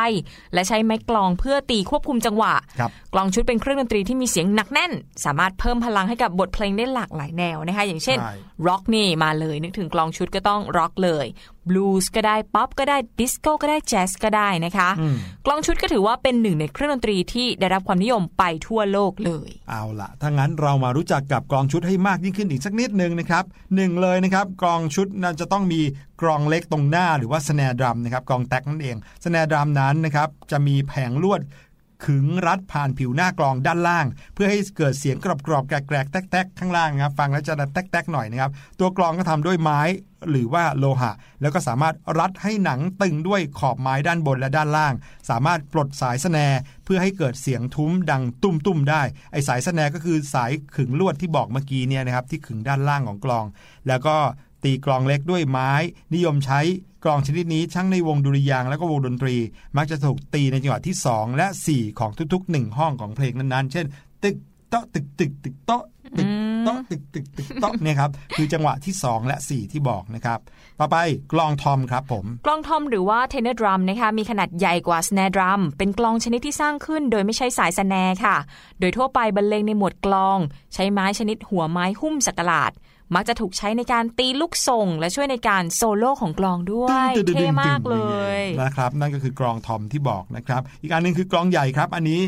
[0.54, 4.92] และใช้ไม้กลองเพื่อตีควบคุมจังหวะครับกลองชุดเป็นเครื่องดนตรีที่มีเสียงหนักแน่น
[5.24, 8.34] สามารถเพิ่มพลังให้กับบทเพลงได้หลากหลายแนวนะคะ อย่างเช่นใช่
[8.66, 11.26] ร็อกนี่มาเลยนึกถึงกลองชุดก็ต้องร็อกเลย
[11.70, 15.16] บลูส์ก็ได้ป๊อปก็ได้ดิสโก้ก็ได้แจ๊สก็ได้นะคะอืม
[15.46, 23.44] กลองชุดก็ถือว่าเป็นหนึ่งในเครื่องดนตรีที่ได้รับความนิยมไปทั่วโลกเลย เอาละถ้างั้นเรามารู้จักกับกลองชุดให้มากยิ่งขึ้นอีกสักนิดหนึ่งนะครับ
[23.74, 25.80] หนึ่งเลยนะครับกลองชุดนั้นจะต้องมี
[26.22, 31.40] กลองเล็กตรงหน้าหรือว่า snare drum นะครับกลองแต๊กนั่นเอง snare drum นั้นนะครับจะมีแผงลวด
[32.04, 39.80] ขึงรัดผ่านผิวหน้ากลองด้านล่าง เพื่อให้เกิดเสียงกรอบๆแกรกๆแต๊กๆข้างล่างนะครับฟังแล้วจะแต๊กๆหน่อยนะครับตัวกลองก็ทำด้วยไม้
[40.30, 44.94] หรือว่าโลหะ แล้วก็สามารถรัดให้หนังตึงด้วยขอบไม้ด้านบนและด้านล่าง
[45.30, 53.44] สามารถปลดสาย snare เพื่อให้เกิดเสียงทุ้มดังตุ้มๆได้ไอ้สาย snare ก็คือสายขึงลวดที่บอกเมื่อกี้เนี่ยนะครับที่ขึงด้านล่างของกลอง
[53.88, 54.16] แล้วก็
[54.64, 55.72] ตีกลองเล็กด้วยไม้
[56.14, 56.60] นิยมใช้
[57.04, 59.36] กลองชนิดนี้ทั้งในวงดุริยางค์และก็วงดนตรี
[59.76, 63.86] มักจะถูกตีในจังหวะที่ 2 และ 4 ของทุกๆ 1 ห้องของเพลงนั้นๆ เช่น
[64.22, 64.36] ตึก
[64.70, 65.84] โต๊ะตึกตึกตึกโต๊ะ
[66.18, 66.30] ตึก
[66.64, 70.38] โต๊ะตึกตึกตึกโต๊ะเนี่ยครับคือจังหวะที่ 2 และ 4 ที่บอกนะครับ
[70.80, 70.96] ต่อไป
[71.32, 78.36] กลองทอมครับผมกลองทอมหรือว่า tenor drum นะคะมีขนาดใหญ่กว่า snare drum เป็นกลองชนิดที่สร้างขึ้น โดยไม่ใช้สาย snare ค่ะ
[78.80, 80.38] โดยทั่วไปบรรเลงในหมวดกลอง
[80.74, 82.72] ใช้ไม้ชนิดหัวไม้หุ้มสักหลาด
[83.14, 87.96] มักจะถูกใช้ในการตีลูกส่ง และช่วยในการโซโล่ของกลองด้วยเท่มากเล
[88.38, 92.20] ยนะครับนั่นก็คือกลองทอมที่บอกนะครับอีกอันหนึงคือกลองใหญ่ครับ อันนี้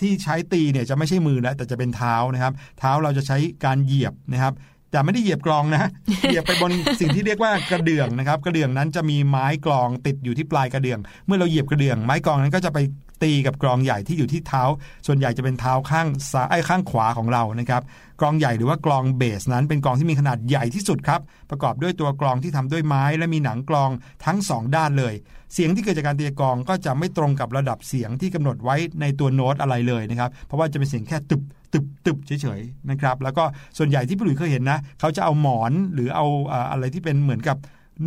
[0.00, 4.54] ที่ใช้ตีเนี่ยจะไม่ใช่มือแล้วแต่จะเป็นเท้านะครับ เท้าเราจะใช้การเหยียบนะครับ
[4.90, 5.90] แต่ไม่ได้เหยียบกลองนะ
[6.22, 12.78] เหยียบไปบนสิ่งที่เรียกว่ากระเดื่องนะครับ กระเดื่องนั้นจะมีไม้กลองติดอยู่ที่ปลายกระเดื่อง เมื่อเราเหยียบกระเดื่อง ไม้กลองนั้นก็จะไป
[13.22, 14.62] ตีกับกลองใหญ่ที่อยู่ที่เท้า
[15.06, 17.82] ส่วนใหญ่จะเป็นเท้าข้างซ้ายข้างขวาของเรานะครับ
[18.20, 23.90] กลองใหญ่หรือว่ากลองเบสนั้นเป็นกลองที่มีขนาดใหญ่ที่สุดครับ ประกอบด้วยตัวกลองที่ทำด้วยไม้ และมีหนังกลอง
[24.26, 25.14] ทั้งสองด้านเลย
[25.54, 31.42] เสียงที่เกิดจากการตีกลองก็จะไม่ตรงกับระดับเสียงที่กำหนดไว้ในตัวโน้ตอะไรเลยนะครับเพราะว่าจะเป็นเสียงแค่ตึบ
[31.72, 33.44] ตึบตึบเฉยๆนะครับแล้วก็
[33.78, 37.56] ส่วนใหญ่ที่พี่หลุยเคยเห็นนะเขาจะเอาหมอนหรือเอาอ่าอะไรที่เป็นเหมือนกับ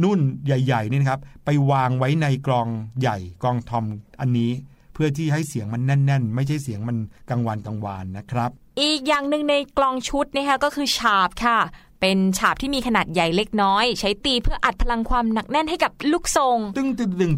[0.03, 2.67] นุ่นใหญ่ๆนี่นะครับไปวางไว้ในกลอง
[2.99, 3.85] ใหญ่กลองทอม
[4.21, 4.51] อันนี้
[4.93, 6.97] เพื่อที่ให้เสียงมันแน่น ๆ ไม่ใช่เสียงมัน
[7.29, 8.51] กังวานกังวานนะครับ
[8.81, 11.59] อีกอย่างหนึ่งในกลองชุดนะคะก็คือฉาบค่ะ
[12.01, 17.33] เป็นฉาบที่มีขนาดใหญ่เล็กน้อย ใช้ตีเพื่ออัดพลังความหนักแน่นให้กับลูกทรงตึ้งตึ้งตึ้ง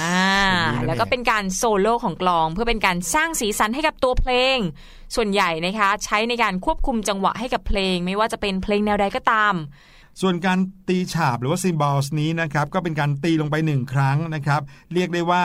[0.00, 0.24] อ่า
[0.72, 4.58] แบบนี้นั่นเองแล้วก็เป็นการโซโล่ของกลองเพื่อเป็นการสร้างสีสันให้กับตัวเพลง
[5.14, 9.54] ส่วนใหญ่นะคะใช้ในการควบคุมจังหวะให้กับเพลง ไม่ว่าจะเป็นเพลงแนวใดก็ตาม
[10.20, 10.58] ส่วนการ
[10.88, 14.60] ตีฉาบหรือว่าซิมบอลส์นี้นะครับก็เป็นการตีลงไปหนึ่งครั้งนะครับ
[14.94, 15.42] เรียกได้ว่า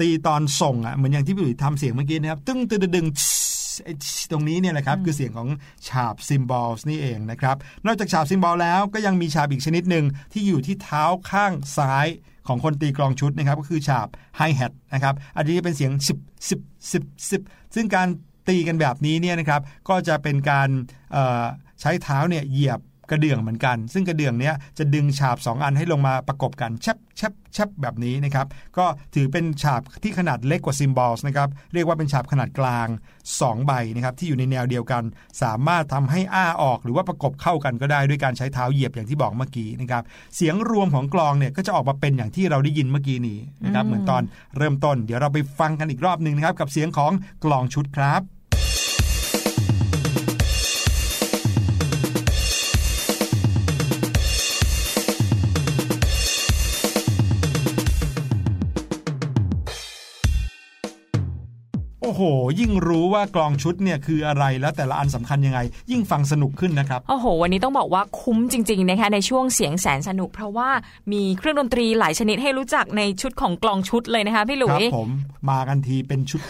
[0.00, 3.06] ตีตอนส่งอะเหมือนอย่างที่พี่หลุยทำเสียงเมื่อกี้นะครับ ตึ้งตึ้งตึ้ง
[3.76, 3.92] ตึ้งไอ้
[4.32, 5.48] ตรงนี้เนี่ยแหละครับคือเสียงของ
[5.88, 7.56] ฉาบซิมบอลส์นี่เองนะครับ
[7.86, 12.06] นอกจากฉาบซิมบอลแล้วก็ยังมีฉาบอีกชนิดหนึ่งที่อยู่ที่เท้าข้างซ้าย
[12.48, 16.18] ของคนตีกลองชุดนะครับก็คือฉาบไฮแฮทนะครับอันนี้เป็นเสียงสิบ
[16.48, 16.60] สิบ
[16.92, 17.42] สิบสิบ
[17.74, 18.08] ซึ่งการ
[18.48, 20.68] ตีกันแบบนี้เนี่ยนะครับก็จะเป็นการ
[21.12, 21.44] เอ่อ
[21.80, 22.80] ใช้เท้าเนี่ยเหยียบ
[23.12, 28.46] กระเดื่องเหมือนกัน ซึ่งกระเดื่องเนี้ยจะดึงฉาบ 2 อันให้ลงมาประกบกันแชบแชบแชบแบบนี้นะครับ
[28.78, 32.88] ก็ถือเป็นฉาบที่ขนาดเล็กกว่าซิมบอลส์นะครับ เรียกว่าเป็นฉาบขนาดกลาง
[33.26, 35.02] 2 ใบนะครับที่อยู่ในแนวเดียวกัน
[35.42, 40.02] สามารถทำให้อ้าออกหรือว่าประกบเข้ากันก็ได้ด้วยการใช้เท้าเหยียบอย่างที่บอกเมื่อกี้นะครับ
[40.36, 44.22] เสียงรวมของกลองเนี่ยก็จะออกมาเป็นอย่างที่เราได้ยินเมื่อกี้นี้นะครับเหมือนตอน
[44.56, 47.12] เริ่มต้น เดี๋ยวเราไปฟังกันอีกรอบหนึ่งนะครับกับเสียงของ
[47.44, 48.22] กลองชุดครับ
[62.60, 65.60] ยิ่งรู้ว่ากลองชุดเนี่ยคืออะไรแล้วแต่ละอันสำคัญยังไง
[65.90, 70.70] ยิ่งฟังสนุกขึ้นนะครับโอ้โห วันนี้ต้องบอกว่าคุ้มจริงๆนะคะในช่วงเสียงแสนสนุก เพราะว่า
[71.12, 75.10] มีเครื่องดนตรีหลายชนิดให้รู้จักในชุดของกลองชุดเลยนะคะพี่หลุครัยผม
[75.50, 76.40] มากันทีเป็นชุด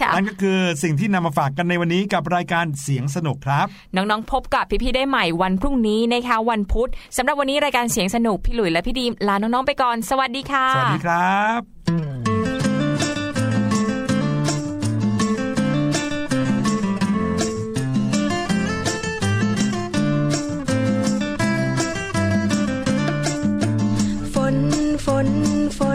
[0.00, 12.31] ค่ะๆนั่นก็คือสิ่งที่นำมาฝากกันในวันนี้กับรายการเสียงสนุกครับ น้องๆ พบกับพี่ๆได้ใหม่วันพรุ่งนี้นะคะวันพุธสำหรับวันนี้รายการเสียงสนุกพี่หลุยและพี่ดีมลาน้องๆไปก่อน สวัสดีค่ะ สวัสดีครับ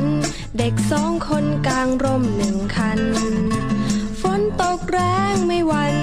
[0.04, 0.06] น
[0.58, 3.00] เด็กสองคนกลางร่มหนึ่งคัน
[4.22, 5.00] ฝนตกแร
[5.34, 5.96] งไม่วัน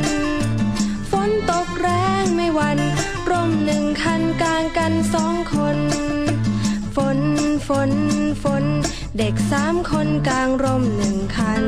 [1.10, 1.88] ฝนตกแร
[2.22, 2.78] งไม่วัน
[3.30, 5.78] ร่มหนึ่งคันกลางกันสองคน
[6.96, 7.18] ฝน
[7.68, 7.92] ฝน
[8.42, 8.64] ฝน
[9.18, 11.64] เด็กสามคนกลางร่มหนึ่งคัน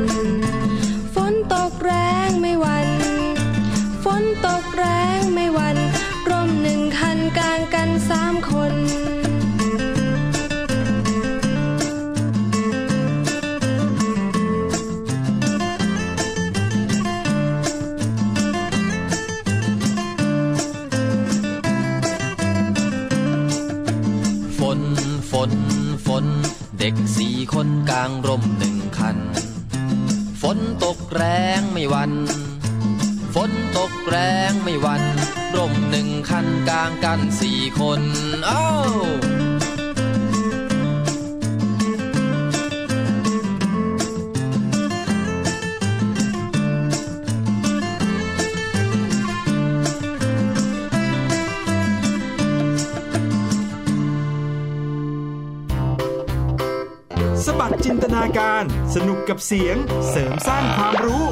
[1.15, 1.93] ฝนตกแร
[2.27, 2.89] งไม่วัน
[4.03, 4.85] ฝนตกแร
[5.17, 5.77] งไม่วัน
[6.29, 8.73] ร่มหนึ่งคันกลางกันสามคน
[26.79, 29.17] เด็กสี่คนกลางร่มหนึ่งคัน
[30.41, 31.23] ฝนตกแร
[31.59, 32.11] งไม่วัน
[33.35, 34.17] ฝนตกแร
[34.49, 35.03] งไม่วัน
[35.55, 38.01] ร่มหนึ่งคันกลางกันสี่คน
[38.45, 38.67] เอ้า
[57.87, 58.63] จินตนาการ
[58.95, 59.75] สนุกกับเสียง
[60.09, 61.23] เสริมสร้างความรู้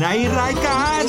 [0.00, 0.06] ใน
[0.38, 1.04] รายการ